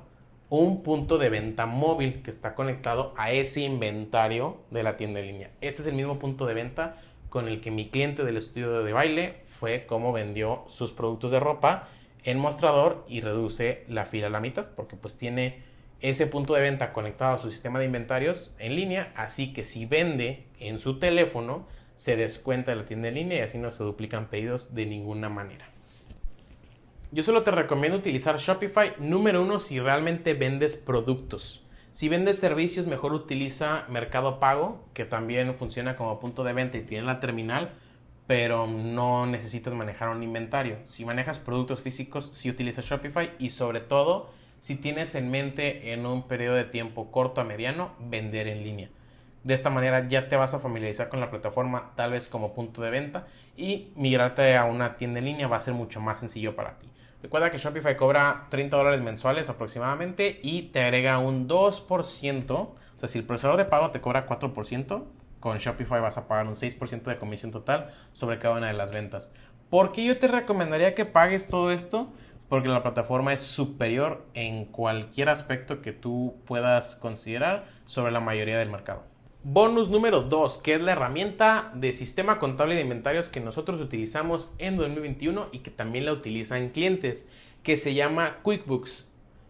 un 0.49 0.83
punto 0.83 1.17
de 1.17 1.29
venta 1.29 1.65
móvil 1.65 2.21
que 2.21 2.29
está 2.29 2.55
conectado 2.55 3.13
a 3.17 3.31
ese 3.31 3.61
inventario 3.61 4.57
de 4.69 4.83
la 4.83 4.97
tienda 4.97 5.19
en 5.21 5.27
línea. 5.27 5.51
Este 5.61 5.81
es 5.81 5.87
el 5.87 5.95
mismo 5.95 6.19
punto 6.19 6.45
de 6.45 6.53
venta 6.53 6.97
con 7.29 7.47
el 7.47 7.61
que 7.61 7.71
mi 7.71 7.87
cliente 7.87 8.25
del 8.25 8.37
estudio 8.37 8.83
de 8.83 8.91
baile 8.91 9.43
fue 9.47 9.85
cómo 9.85 10.11
vendió 10.11 10.65
sus 10.67 10.91
productos 10.91 11.31
de 11.31 11.39
ropa 11.39 11.87
en 12.23 12.37
mostrador 12.37 13.05
y 13.07 13.21
reduce 13.21 13.85
la 13.87 14.05
fila 14.05 14.27
a 14.27 14.29
la 14.29 14.41
mitad 14.41 14.65
porque 14.75 14.97
pues 14.97 15.17
tiene 15.17 15.63
ese 16.01 16.27
punto 16.27 16.53
de 16.53 16.61
venta 16.61 16.93
conectado 16.93 17.35
a 17.35 17.39
su 17.39 17.51
sistema 17.51 17.79
de 17.79 17.85
inventarios 17.85 18.55
en 18.59 18.75
línea, 18.75 19.11
así 19.15 19.53
que 19.53 19.63
si 19.63 19.85
vende 19.85 20.45
en 20.59 20.79
su 20.79 20.99
teléfono 20.99 21.67
se 22.01 22.15
descuenta 22.15 22.71
de 22.71 22.77
la 22.77 22.85
tienda 22.87 23.09
en 23.09 23.13
línea 23.13 23.37
y 23.37 23.41
así 23.41 23.59
no 23.59 23.69
se 23.69 23.83
duplican 23.83 24.25
pedidos 24.25 24.73
de 24.73 24.87
ninguna 24.87 25.29
manera. 25.29 25.69
Yo 27.11 27.21
solo 27.21 27.43
te 27.43 27.51
recomiendo 27.51 27.95
utilizar 27.95 28.39
Shopify 28.39 28.93
número 28.97 29.43
uno 29.43 29.59
si 29.59 29.79
realmente 29.79 30.33
vendes 30.33 30.75
productos. 30.75 31.61
Si 31.91 32.09
vendes 32.09 32.39
servicios, 32.39 32.87
mejor 32.87 33.13
utiliza 33.13 33.85
Mercado 33.87 34.39
Pago, 34.39 34.83
que 34.95 35.05
también 35.05 35.53
funciona 35.53 35.95
como 35.95 36.19
punto 36.19 36.43
de 36.43 36.53
venta 36.53 36.79
y 36.79 36.81
tiene 36.81 37.05
la 37.05 37.19
terminal, 37.19 37.73
pero 38.25 38.65
no 38.65 39.27
necesitas 39.27 39.75
manejar 39.75 40.09
un 40.09 40.23
inventario. 40.23 40.79
Si 40.85 41.05
manejas 41.05 41.37
productos 41.37 41.81
físicos, 41.81 42.31
sí 42.33 42.49
utiliza 42.49 42.81
Shopify 42.81 43.33
y 43.37 43.51
sobre 43.51 43.79
todo 43.79 44.31
si 44.59 44.75
tienes 44.75 45.13
en 45.13 45.29
mente 45.29 45.93
en 45.93 46.07
un 46.07 46.27
periodo 46.27 46.55
de 46.55 46.63
tiempo 46.63 47.11
corto 47.11 47.41
a 47.41 47.43
mediano 47.43 47.91
vender 47.99 48.47
en 48.47 48.63
línea. 48.63 48.89
De 49.43 49.53
esta 49.55 49.69
manera 49.69 50.07
ya 50.07 50.27
te 50.27 50.35
vas 50.35 50.53
a 50.53 50.59
familiarizar 50.59 51.09
con 51.09 51.19
la 51.19 51.31
plataforma 51.31 51.93
tal 51.95 52.11
vez 52.11 52.27
como 52.27 52.53
punto 52.53 52.81
de 52.81 52.91
venta 52.91 53.25
y 53.57 53.91
migrarte 53.95 54.55
a 54.55 54.65
una 54.65 54.97
tienda 54.97 55.19
en 55.19 55.25
línea 55.25 55.47
va 55.47 55.57
a 55.57 55.61
ser 55.61 55.73
mucho 55.73 55.99
más 55.99 56.19
sencillo 56.19 56.55
para 56.55 56.77
ti. 56.77 56.91
Recuerda 57.23 57.51
que 57.51 57.57
Shopify 57.57 57.95
cobra 57.97 58.47
30 58.49 58.77
dólares 58.77 59.01
mensuales 59.01 59.49
aproximadamente 59.49 60.39
y 60.43 60.63
te 60.63 60.83
agrega 60.83 61.19
un 61.19 61.47
2%. 61.47 62.51
O 62.51 62.75
sea, 62.95 63.09
si 63.09 63.19
el 63.19 63.25
procesador 63.25 63.57
de 63.57 63.65
pago 63.65 63.91
te 63.91 64.01
cobra 64.01 64.27
4%, 64.27 65.03
con 65.39 65.57
Shopify 65.57 66.01
vas 66.01 66.17
a 66.17 66.27
pagar 66.27 66.47
un 66.47 66.55
6% 66.55 67.03
de 67.03 67.17
comisión 67.17 67.51
total 67.51 67.91
sobre 68.13 68.39
cada 68.39 68.57
una 68.57 68.67
de 68.67 68.73
las 68.73 68.91
ventas. 68.91 69.31
¿Por 69.69 69.91
qué 69.91 70.03
yo 70.03 70.17
te 70.17 70.27
recomendaría 70.27 70.95
que 70.95 71.05
pagues 71.05 71.47
todo 71.47 71.71
esto? 71.71 72.11
Porque 72.49 72.69
la 72.69 72.83
plataforma 72.83 73.33
es 73.33 73.41
superior 73.41 74.25
en 74.33 74.65
cualquier 74.65 75.29
aspecto 75.29 75.81
que 75.81 75.93
tú 75.93 76.35
puedas 76.45 76.95
considerar 76.95 77.65
sobre 77.85 78.11
la 78.11 78.19
mayoría 78.19 78.57
del 78.57 78.69
mercado. 78.69 79.10
Bonus 79.43 79.89
número 79.89 80.21
2, 80.21 80.59
que 80.59 80.75
es 80.75 80.81
la 80.83 80.91
herramienta 80.91 81.71
de 81.73 81.93
sistema 81.93 82.37
contable 82.37 82.75
de 82.75 82.81
inventarios 82.81 83.27
que 83.27 83.39
nosotros 83.39 83.81
utilizamos 83.81 84.51
en 84.59 84.77
2021 84.77 85.47
y 85.51 85.59
que 85.59 85.71
también 85.71 86.05
la 86.05 86.13
utilizan 86.13 86.69
clientes, 86.69 87.27
que 87.63 87.75
se 87.75 87.95
llama 87.95 88.37
QuickBooks. 88.43 89.07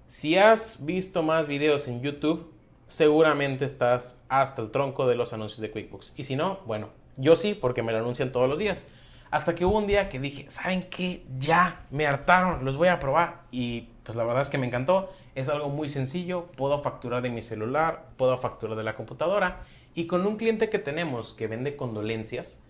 Si 0.08 0.38
has 0.38 0.86
visto 0.86 1.24
más 1.24 1.48
videos 1.48 1.90
en 1.90 2.02
YouTube, 2.02 2.54
seguramente 2.88 3.66
estás 3.66 4.24
hasta 4.30 4.62
el 4.62 4.72
tronco 4.72 5.08
de 5.08 5.16
los 5.16 5.34
anuncios 5.34 5.60
de 5.60 5.72
QuickBooks. 5.72 6.14
Y 6.16 6.24
si 6.24 6.38
no, 6.38 6.60
bueno, 6.66 6.88
yo 7.18 7.36
sí, 7.36 7.54
porque 7.54 7.84
me 7.84 7.92
lo 7.92 7.98
anuncian 7.98 8.32
todos 8.32 8.50
los 8.50 8.60
días. 8.60 8.88
Hasta 9.30 9.56
que 9.56 9.66
hubo 9.66 9.78
un 9.78 9.88
día 9.88 10.08
que 10.08 10.22
dije, 10.22 10.50
¿saben 10.50 10.84
qué? 10.90 11.26
Ya, 11.38 11.86
me 11.92 12.08
hartaron, 12.08 12.64
los 12.64 12.78
voy 12.78 12.88
a 12.88 13.02
probar. 13.02 13.42
Y 13.52 13.90
pues 14.04 14.16
la 14.16 14.24
verdad 14.24 14.42
es 14.42 14.50
que 14.50 14.58
me 14.58 14.68
encantó. 14.68 15.12
Es 15.36 15.48
algo 15.50 15.70
muy 15.70 15.88
sencillo, 15.90 16.48
puedo 16.58 16.82
facturar 16.82 17.22
de 17.22 17.30
mi 17.30 17.42
celular, 17.42 18.08
puedo 18.18 18.38
facturar 18.38 18.78
de 18.78 18.84
la 18.84 18.96
computadora 18.96 19.62
y 19.94 20.08
con 20.08 20.26
un 20.26 20.38
cliente 20.38 20.70
que 20.70 20.80
tenemos 20.80 21.34
que 21.34 21.48
vende 21.48 21.76
condolencias, 21.76 22.62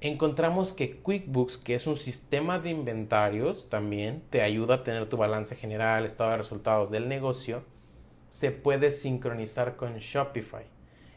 encontramos 0.00 0.72
que 0.72 0.98
QuickBooks, 0.98 1.56
que 1.56 1.74
es 1.74 1.86
un 1.86 1.96
sistema 1.96 2.58
de 2.58 2.70
inventarios, 2.70 3.70
también 3.70 4.22
te 4.30 4.42
ayuda 4.42 4.76
a 4.76 4.84
tener 4.84 5.08
tu 5.08 5.16
balance 5.16 5.56
general, 5.56 6.04
estado 6.04 6.30
de 6.30 6.36
resultados 6.38 6.90
del 6.90 7.08
negocio, 7.08 7.62
se 8.30 8.50
puede 8.50 8.90
sincronizar 8.90 9.76
con 9.76 9.96
Shopify. 9.96 10.64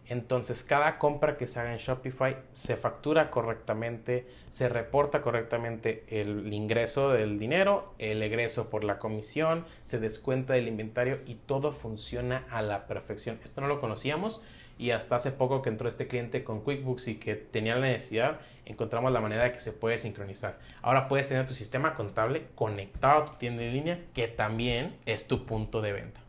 Entonces, 0.07 0.63
cada 0.63 0.97
compra 0.97 1.37
que 1.37 1.45
se 1.45 1.59
haga 1.59 1.71
en 1.71 1.77
Shopify 1.77 2.37
se 2.51 2.77
factura 2.77 3.29
correctamente, 3.29 4.25
se 4.49 4.67
reporta 4.67 5.21
correctamente 5.21 6.03
el 6.07 6.51
ingreso 6.51 7.11
del 7.11 7.37
dinero, 7.37 7.93
el 7.99 8.23
egreso 8.23 8.71
por 8.71 8.83
la 8.83 8.97
comisión, 8.97 9.65
se 9.83 9.99
descuenta 9.99 10.53
del 10.53 10.67
inventario 10.67 11.19
y 11.27 11.35
todo 11.35 11.71
funciona 11.71 12.47
a 12.49 12.63
la 12.63 12.87
perfección. 12.87 13.39
Esto 13.43 13.61
no 13.61 13.67
lo 13.67 13.79
conocíamos 13.79 14.41
y 14.79 14.91
hasta 14.91 15.17
hace 15.17 15.31
poco 15.31 15.61
que 15.61 15.69
entró 15.69 15.89
este 15.89 16.07
cliente 16.07 16.45
con 16.45 16.61
QuickBooks 16.61 17.09
y 17.09 17.15
que 17.15 17.35
tenía 17.35 17.75
la 17.75 17.81
necesidad, 17.81 18.39
encontramos 18.65 19.11
la 19.11 19.19
manera 19.19 19.43
de 19.43 19.51
que 19.51 19.59
se 19.59 19.73
puede 19.73 19.99
sincronizar. 19.99 20.57
Ahora 20.81 21.09
puedes 21.09 21.27
tener 21.27 21.45
tu 21.45 21.53
sistema 21.53 21.95
contable 21.95 22.47
conectado 22.55 23.23
a 23.23 23.25
tu 23.25 23.33
tienda 23.33 23.61
en 23.63 23.73
línea 23.73 23.99
que 24.13 24.29
también 24.29 24.95
es 25.05 25.27
tu 25.27 25.45
punto 25.45 25.81
de 25.81 25.91
venta. 25.91 26.21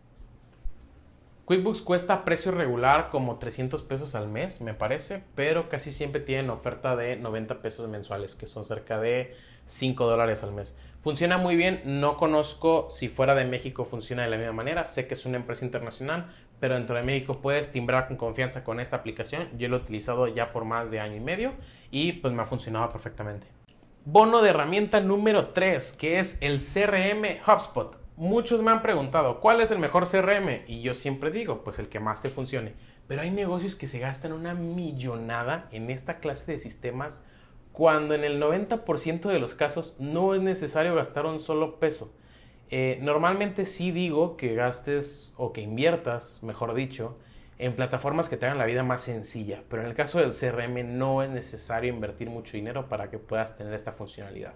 QuickBooks 1.44 1.82
cuesta 1.82 2.24
precio 2.24 2.52
regular 2.52 3.08
como 3.10 3.38
300 3.38 3.82
pesos 3.82 4.14
al 4.14 4.28
mes, 4.28 4.60
me 4.60 4.74
parece, 4.74 5.22
pero 5.34 5.68
casi 5.68 5.92
siempre 5.92 6.20
tienen 6.20 6.50
oferta 6.50 6.96
de 6.96 7.16
90 7.16 7.60
pesos 7.60 7.88
mensuales, 7.88 8.34
que 8.34 8.46
son 8.46 8.64
cerca 8.64 9.00
de 9.00 9.34
5 9.66 10.06
dólares 10.06 10.42
al 10.42 10.52
mes. 10.52 10.76
Funciona 11.00 11.38
muy 11.38 11.56
bien, 11.56 11.82
no 11.84 12.16
conozco 12.16 12.88
si 12.90 13.08
fuera 13.08 13.34
de 13.34 13.46
México 13.46 13.84
funciona 13.84 14.22
de 14.22 14.30
la 14.30 14.36
misma 14.36 14.52
manera, 14.52 14.84
sé 14.84 15.06
que 15.06 15.14
es 15.14 15.24
una 15.26 15.38
empresa 15.38 15.64
internacional, 15.64 16.32
pero 16.60 16.76
dentro 16.76 16.96
de 16.96 17.02
México 17.02 17.40
puedes 17.40 17.72
timbrar 17.72 18.06
con 18.06 18.16
confianza 18.16 18.62
con 18.62 18.78
esta 18.78 18.96
aplicación. 18.96 19.48
Yo 19.58 19.68
lo 19.68 19.78
he 19.78 19.80
utilizado 19.80 20.28
ya 20.28 20.52
por 20.52 20.64
más 20.64 20.90
de 20.90 21.00
año 21.00 21.16
y 21.16 21.20
medio 21.20 21.54
y 21.90 22.12
pues 22.12 22.32
me 22.32 22.42
ha 22.42 22.46
funcionado 22.46 22.90
perfectamente. 22.90 23.46
Bono 24.04 24.42
de 24.42 24.50
herramienta 24.50 25.00
número 25.00 25.48
3, 25.48 25.92
que 25.92 26.18
es 26.18 26.38
el 26.40 26.60
CRM 26.60 27.40
HubSpot 27.46 28.00
muchos 28.20 28.60
me 28.60 28.70
han 28.70 28.82
preguntado, 28.82 29.40
¿cuál 29.40 29.62
es 29.62 29.70
el 29.70 29.78
mejor 29.78 30.06
CRM? 30.06 30.64
Y 30.66 30.82
yo 30.82 30.92
siempre 30.92 31.30
digo, 31.30 31.64
pues 31.64 31.78
el 31.78 31.88
que 31.88 32.00
más 32.00 32.20
te 32.20 32.28
funcione. 32.28 32.74
Pero 33.08 33.22
hay 33.22 33.30
negocios 33.30 33.74
que 33.74 33.86
se 33.86 33.98
gastan 33.98 34.34
una 34.34 34.52
millonada 34.52 35.68
en 35.72 35.88
esta 35.88 36.18
clase 36.18 36.52
de 36.52 36.60
sistemas 36.60 37.26
cuando 37.72 38.14
en 38.14 38.24
el 38.24 38.40
90% 38.40 39.22
de 39.22 39.38
los 39.38 39.54
casos 39.54 39.96
no 39.98 40.34
es 40.34 40.42
necesario 40.42 40.94
gastar 40.94 41.24
un 41.24 41.40
solo 41.40 41.80
peso. 41.80 42.12
Eh, 42.70 42.98
normalmente 43.02 43.66
sí 43.66 43.90
digo 43.90 44.36
que 44.36 44.54
gastes 44.54 45.34
o 45.36 45.52
que 45.52 45.60
inviertas, 45.60 46.42
mejor 46.42 46.74
dicho, 46.74 47.18
en 47.58 47.74
plataformas 47.74 48.28
que 48.28 48.36
te 48.36 48.46
hagan 48.46 48.58
la 48.58 48.66
vida 48.66 48.84
más 48.84 49.02
sencilla, 49.02 49.62
pero 49.68 49.82
en 49.82 49.88
el 49.88 49.94
caso 49.94 50.18
del 50.18 50.32
CRM 50.32 50.96
no 50.98 51.22
es 51.22 51.30
necesario 51.30 51.92
invertir 51.92 52.30
mucho 52.30 52.56
dinero 52.56 52.88
para 52.88 53.10
que 53.10 53.18
puedas 53.18 53.56
tener 53.56 53.74
esta 53.74 53.92
funcionalidad. 53.92 54.54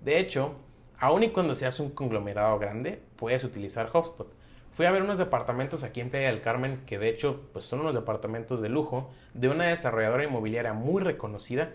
De 0.00 0.20
hecho, 0.20 0.56
Aún 0.98 1.22
y 1.22 1.30
cuando 1.30 1.54
seas 1.54 1.80
un 1.80 1.90
conglomerado 1.90 2.58
grande, 2.58 3.02
puedes 3.16 3.44
utilizar 3.44 3.90
HubSpot. 3.92 4.32
Fui 4.72 4.86
a 4.86 4.90
ver 4.90 5.02
unos 5.02 5.18
departamentos 5.18 5.82
aquí 5.82 6.00
en 6.00 6.10
Playa 6.10 6.28
del 6.28 6.40
Carmen, 6.40 6.82
que 6.86 6.98
de 6.98 7.08
hecho 7.08 7.42
pues 7.52 7.64
son 7.64 7.80
unos 7.80 7.94
departamentos 7.94 8.60
de 8.60 8.68
lujo, 8.68 9.10
de 9.34 9.48
una 9.48 9.64
desarrolladora 9.64 10.24
inmobiliaria 10.24 10.72
muy 10.72 11.02
reconocida. 11.02 11.72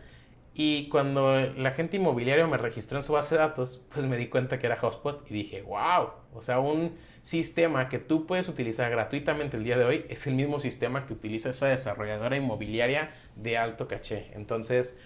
Y 0.61 0.89
cuando 0.89 1.39
la 1.39 1.71
gente 1.71 1.95
inmobiliaria 1.95 2.45
me 2.45 2.57
registró 2.57 2.97
en 2.97 3.03
su 3.03 3.13
base 3.13 3.35
de 3.35 3.39
datos, 3.39 3.81
pues 3.93 4.05
me 4.05 4.17
di 4.17 4.27
cuenta 4.27 4.59
que 4.59 4.65
era 4.67 4.77
HubSpot 4.81 5.25
y 5.31 5.33
dije, 5.33 5.61
wow, 5.61 6.09
o 6.33 6.41
sea, 6.41 6.59
un 6.59 6.97
sistema 7.21 7.87
que 7.87 7.97
tú 7.97 8.25
puedes 8.25 8.49
utilizar 8.49 8.91
gratuitamente 8.91 9.55
el 9.55 9.63
día 9.63 9.77
de 9.77 9.85
hoy 9.85 10.05
es 10.09 10.27
el 10.27 10.35
mismo 10.35 10.59
sistema 10.59 11.05
que 11.05 11.13
utiliza 11.13 11.51
esa 11.51 11.67
desarrolladora 11.67 12.35
inmobiliaria 12.35 13.11
de 13.37 13.57
alto 13.57 13.87
caché. 13.87 14.31
Entonces, 14.33 14.99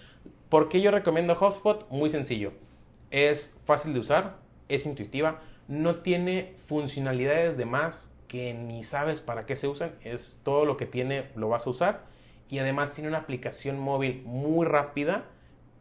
¿por 0.48 0.68
qué 0.68 0.80
yo 0.80 0.90
recomiendo 0.90 1.38
HubSpot? 1.40 1.88
Muy 1.88 2.10
sencillo 2.10 2.52
es 3.12 3.56
fácil 3.64 3.94
de 3.94 4.00
usar, 4.00 4.38
es 4.68 4.86
intuitiva, 4.86 5.40
no 5.68 5.98
tiene 5.98 6.56
funcionalidades 6.66 7.56
de 7.56 7.64
más 7.64 8.12
que 8.26 8.54
ni 8.54 8.82
sabes 8.82 9.20
para 9.20 9.46
qué 9.46 9.54
se 9.54 9.68
usan, 9.68 9.92
es 10.02 10.40
todo 10.42 10.64
lo 10.64 10.76
que 10.76 10.86
tiene 10.86 11.30
lo 11.36 11.48
vas 11.48 11.68
a 11.68 11.70
usar 11.70 12.06
y 12.48 12.58
además 12.58 12.92
tiene 12.92 13.08
una 13.08 13.18
aplicación 13.18 13.78
móvil 13.78 14.22
muy 14.24 14.66
rápida 14.66 15.26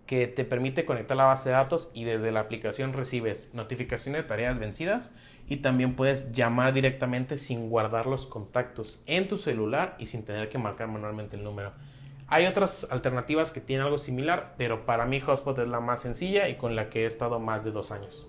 que 0.05 0.27
te 0.27 0.43
permite 0.43 0.85
conectar 0.85 1.15
la 1.15 1.25
base 1.25 1.49
de 1.49 1.55
datos 1.55 1.91
y 1.93 2.03
desde 2.03 2.31
la 2.31 2.41
aplicación 2.41 2.93
recibes 2.93 3.51
notificaciones 3.53 4.21
de 4.21 4.27
tareas 4.27 4.59
vencidas 4.59 5.15
y 5.47 5.57
también 5.57 5.95
puedes 5.95 6.31
llamar 6.31 6.73
directamente 6.73 7.37
sin 7.37 7.69
guardar 7.69 8.07
los 8.07 8.25
contactos 8.25 9.03
en 9.05 9.27
tu 9.27 9.37
celular 9.37 9.95
y 9.99 10.07
sin 10.07 10.23
tener 10.23 10.49
que 10.49 10.57
marcar 10.57 10.87
manualmente 10.87 11.35
el 11.35 11.43
número. 11.43 11.73
Hay 12.27 12.45
otras 12.45 12.87
alternativas 12.89 13.51
que 13.51 13.61
tienen 13.61 13.85
algo 13.85 13.97
similar, 13.97 14.55
pero 14.57 14.85
para 14.85 15.05
mí 15.05 15.19
Hotspot 15.19 15.59
es 15.59 15.67
la 15.67 15.79
más 15.79 16.01
sencilla 16.01 16.49
y 16.49 16.55
con 16.55 16.75
la 16.75 16.89
que 16.89 17.03
he 17.03 17.05
estado 17.05 17.39
más 17.39 17.63
de 17.63 17.71
dos 17.71 17.91
años. 17.91 18.27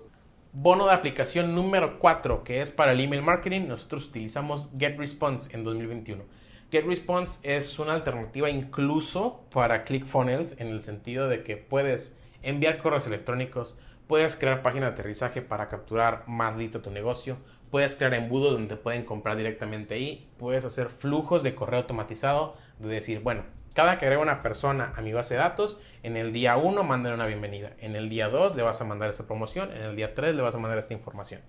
Bono 0.53 0.87
de 0.87 0.93
aplicación 0.93 1.55
número 1.55 1.99
4, 1.99 2.45
que 2.45 2.61
es 2.61 2.71
para 2.71 2.93
el 2.93 3.01
email 3.01 3.23
marketing, 3.23 3.63
nosotros 3.67 4.07
utilizamos 4.07 4.71
GetResponse 4.79 5.49
en 5.53 5.65
2021. 5.65 6.23
GetResponse 6.71 7.57
es 7.57 7.79
una 7.79 7.95
alternativa 7.95 8.51
incluso 8.51 9.45
para 9.53 9.85
ClickFunnels 9.85 10.61
en 10.61 10.69
el 10.69 10.81
sentido 10.83 11.29
de 11.29 11.43
que 11.43 11.57
puedes 11.57 12.17
enviar 12.43 12.79
correos 12.79 13.07
electrónicos, 13.07 13.79
puedes 14.07 14.37
crear 14.37 14.63
páginas 14.63 14.91
de 14.91 14.93
aterrizaje 14.95 15.43
para 15.43 15.69
capturar 15.69 16.25
más 16.27 16.57
leads 16.57 16.77
a 16.77 16.83
tu 16.83 16.91
negocio, 16.91 17.39
puedes 17.71 17.97
crear 17.97 18.15
embudos 18.15 18.53
donde 18.53 18.77
te 18.77 18.81
pueden 18.81 19.05
comprar 19.05 19.37
directamente 19.37 19.95
ahí, 19.95 20.29
puedes 20.39 20.65
hacer 20.65 20.89
flujos 20.89 21.43
de 21.43 21.55
correo 21.55 21.81
automatizado, 21.81 22.57
de 22.79 22.89
decir, 22.89 23.21
bueno, 23.21 23.45
cada 23.75 23.99
que 23.99 24.07
agrega 24.07 24.23
una 24.23 24.43
persona 24.43 24.93
a 24.97 25.01
mi 25.01 25.13
base 25.13 25.35
de 25.35 25.41
datos, 25.41 25.81
en 26.03 26.17
el 26.17 26.33
día 26.33 26.57
1 26.57 26.85
mándale 26.85 27.15
una 27.15 27.27
bienvenida, 27.27 27.73
en 27.81 27.97
el 27.97 28.09
día 28.09 28.29
2 28.29 28.55
le 28.55 28.63
vas 28.63 28.81
a 28.81 28.85
mandar 28.85 29.11
esta 29.11 29.27
promoción, 29.27 29.73
en 29.73 29.83
el 29.83 29.97
día 29.97 30.15
3 30.15 30.35
le 30.37 30.43
vas 30.43 30.55
a 30.55 30.59
mandar 30.59 30.79
esta 30.79 30.95
información. 30.95 31.41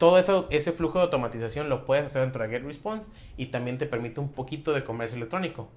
Todo 0.00 0.16
eso, 0.16 0.46
ese 0.48 0.72
flujo 0.72 0.96
de 0.96 1.04
automatización 1.04 1.68
lo 1.68 1.84
puedes 1.84 2.06
hacer 2.06 2.22
dentro 2.22 2.42
de 2.42 2.48
GetResponse 2.48 3.12
y 3.36 3.48
también 3.48 3.76
te 3.76 3.84
permite 3.84 4.18
un 4.18 4.32
poquito 4.32 4.72
de 4.72 4.82
comercio 4.82 5.18
electrónico. 5.18 5.68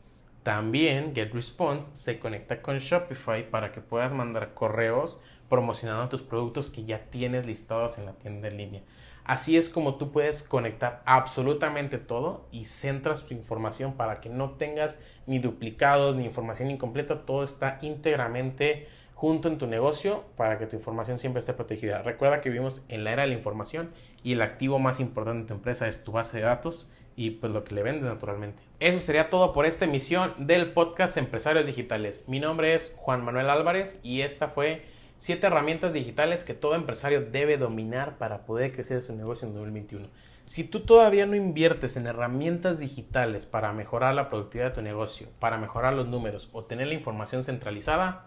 También 0.43 1.13
GetResponse 1.13 1.97
se 1.97 2.19
conecta 2.19 2.61
con 2.61 2.77
Shopify 2.77 3.51
para 3.51 3.73
que 3.73 3.81
puedas 3.81 4.13
mandar 4.13 4.53
correos 4.53 5.19
promocionando 5.49 6.07
tus 6.07 6.21
productos 6.21 6.69
que 6.69 6.85
ya 6.85 6.99
tienes 7.09 7.45
listados 7.45 7.97
en 7.97 8.05
la 8.05 8.13
tienda 8.13 8.47
en 8.47 8.55
línea. 8.55 8.81
Así 9.25 9.57
es 9.57 9.67
como 9.67 9.95
tú 9.95 10.13
puedes 10.13 10.43
conectar 10.43 11.03
absolutamente 11.05 11.97
todo 11.97 12.47
y 12.49 12.63
centras 12.63 13.25
tu 13.25 13.33
información 13.33 13.95
para 13.95 14.21
que 14.21 14.29
no 14.29 14.51
tengas 14.51 15.01
ni 15.27 15.39
duplicados 15.39 16.15
ni 16.15 16.23
información 16.23 16.71
incompleta. 16.71 17.25
Todo 17.25 17.43
está 17.43 17.77
íntegramente 17.81 18.87
junto 19.23 19.47
en 19.47 19.57
tu 19.57 19.67
negocio 19.67 20.25
para 20.35 20.57
que 20.57 20.67
tu 20.67 20.75
información 20.75 21.17
siempre 21.17 21.39
esté 21.39 21.53
protegida. 21.53 22.01
Recuerda 22.01 22.41
que 22.41 22.49
vivimos 22.49 22.85
en 22.89 23.05
la 23.05 23.13
era 23.13 23.21
de 23.21 23.29
la 23.29 23.35
información 23.35 23.89
y 24.21 24.33
el 24.33 24.41
activo 24.41 24.79
más 24.79 24.99
importante 24.99 25.43
de 25.43 25.47
tu 25.47 25.53
empresa 25.53 25.87
es 25.87 26.03
tu 26.03 26.11
base 26.11 26.39
de 26.39 26.43
datos 26.43 26.91
y 27.15 27.29
pues 27.31 27.53
lo 27.53 27.63
que 27.63 27.73
le 27.73 27.83
vendes 27.83 28.03
naturalmente. 28.03 28.61
Eso 28.81 28.99
sería 28.99 29.29
todo 29.29 29.53
por 29.53 29.65
esta 29.65 29.85
emisión 29.85 30.33
del 30.39 30.73
podcast 30.73 31.15
Empresarios 31.15 31.65
Digitales. 31.65 32.25
Mi 32.27 32.41
nombre 32.41 32.73
es 32.73 32.93
Juan 32.97 33.23
Manuel 33.23 33.49
Álvarez 33.49 33.97
y 34.03 34.23
esta 34.23 34.49
fue 34.49 34.83
Siete 35.15 35.47
herramientas 35.47 35.93
digitales 35.93 36.43
que 36.43 36.53
todo 36.53 36.75
empresario 36.75 37.21
debe 37.21 37.57
dominar 37.57 38.17
para 38.17 38.45
poder 38.45 38.73
crecer 38.73 39.01
su 39.01 39.15
negocio 39.15 39.47
en 39.47 39.53
2021. 39.53 40.07
Si 40.43 40.65
tú 40.65 40.81
todavía 40.81 41.25
no 41.25 41.37
inviertes 41.37 41.95
en 41.95 42.07
herramientas 42.07 42.79
digitales 42.79 43.45
para 43.45 43.71
mejorar 43.71 44.15
la 44.15 44.27
productividad 44.27 44.71
de 44.71 44.75
tu 44.75 44.81
negocio, 44.81 45.27
para 45.39 45.57
mejorar 45.57 45.93
los 45.93 46.09
números 46.09 46.49
o 46.51 46.65
tener 46.65 46.87
la 46.87 46.95
información 46.95 47.45
centralizada, 47.45 48.25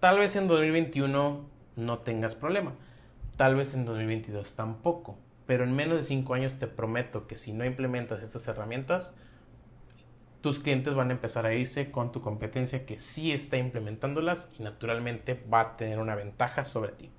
tal 0.00 0.18
vez 0.18 0.36
en 0.36 0.48
2021 0.48 1.48
no 1.76 1.98
tengas 1.98 2.34
problema. 2.34 2.74
Tal 3.36 3.54
vez 3.54 3.74
en 3.74 3.84
2022 3.84 4.54
tampoco. 4.54 5.18
Pero 5.46 5.64
en 5.64 5.76
menos 5.76 5.98
de 5.98 6.04
5 6.04 6.34
años 6.34 6.58
te 6.58 6.66
prometo 6.66 7.26
que 7.26 7.36
si 7.36 7.52
no 7.52 7.64
implementas 7.64 8.22
estas 8.22 8.48
herramientas, 8.48 9.16
tus 10.40 10.58
clientes 10.58 10.94
van 10.94 11.10
a 11.10 11.12
empezar 11.14 11.46
a 11.46 11.54
irse 11.54 11.90
con 11.90 12.12
tu 12.12 12.20
competencia 12.20 12.86
que 12.86 12.98
sí 12.98 13.32
está 13.32 13.56
implementándolas 13.56 14.52
y 14.58 14.62
naturalmente 14.62 15.40
va 15.52 15.60
a 15.60 15.76
tener 15.76 15.98
una 15.98 16.14
ventaja 16.14 16.64
sobre 16.64 16.92
ti. 16.92 17.10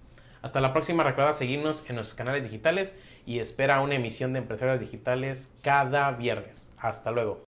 Hasta 0.41 0.61
la 0.61 0.71
próxima, 0.71 1.03
recuerda 1.03 1.33
seguirnos 1.33 1.83
en 1.89 1.95
nuestros 1.95 2.15
canales 2.15 2.43
digitales 2.43 2.95
y 3.25 3.39
espera 3.39 3.81
una 3.81 3.95
emisión 3.95 4.33
de 4.33 4.39
Empresarios 4.39 4.79
Digitales 4.79 5.53
cada 5.61 6.11
viernes. 6.11 6.73
Hasta 6.77 7.11
luego. 7.11 7.45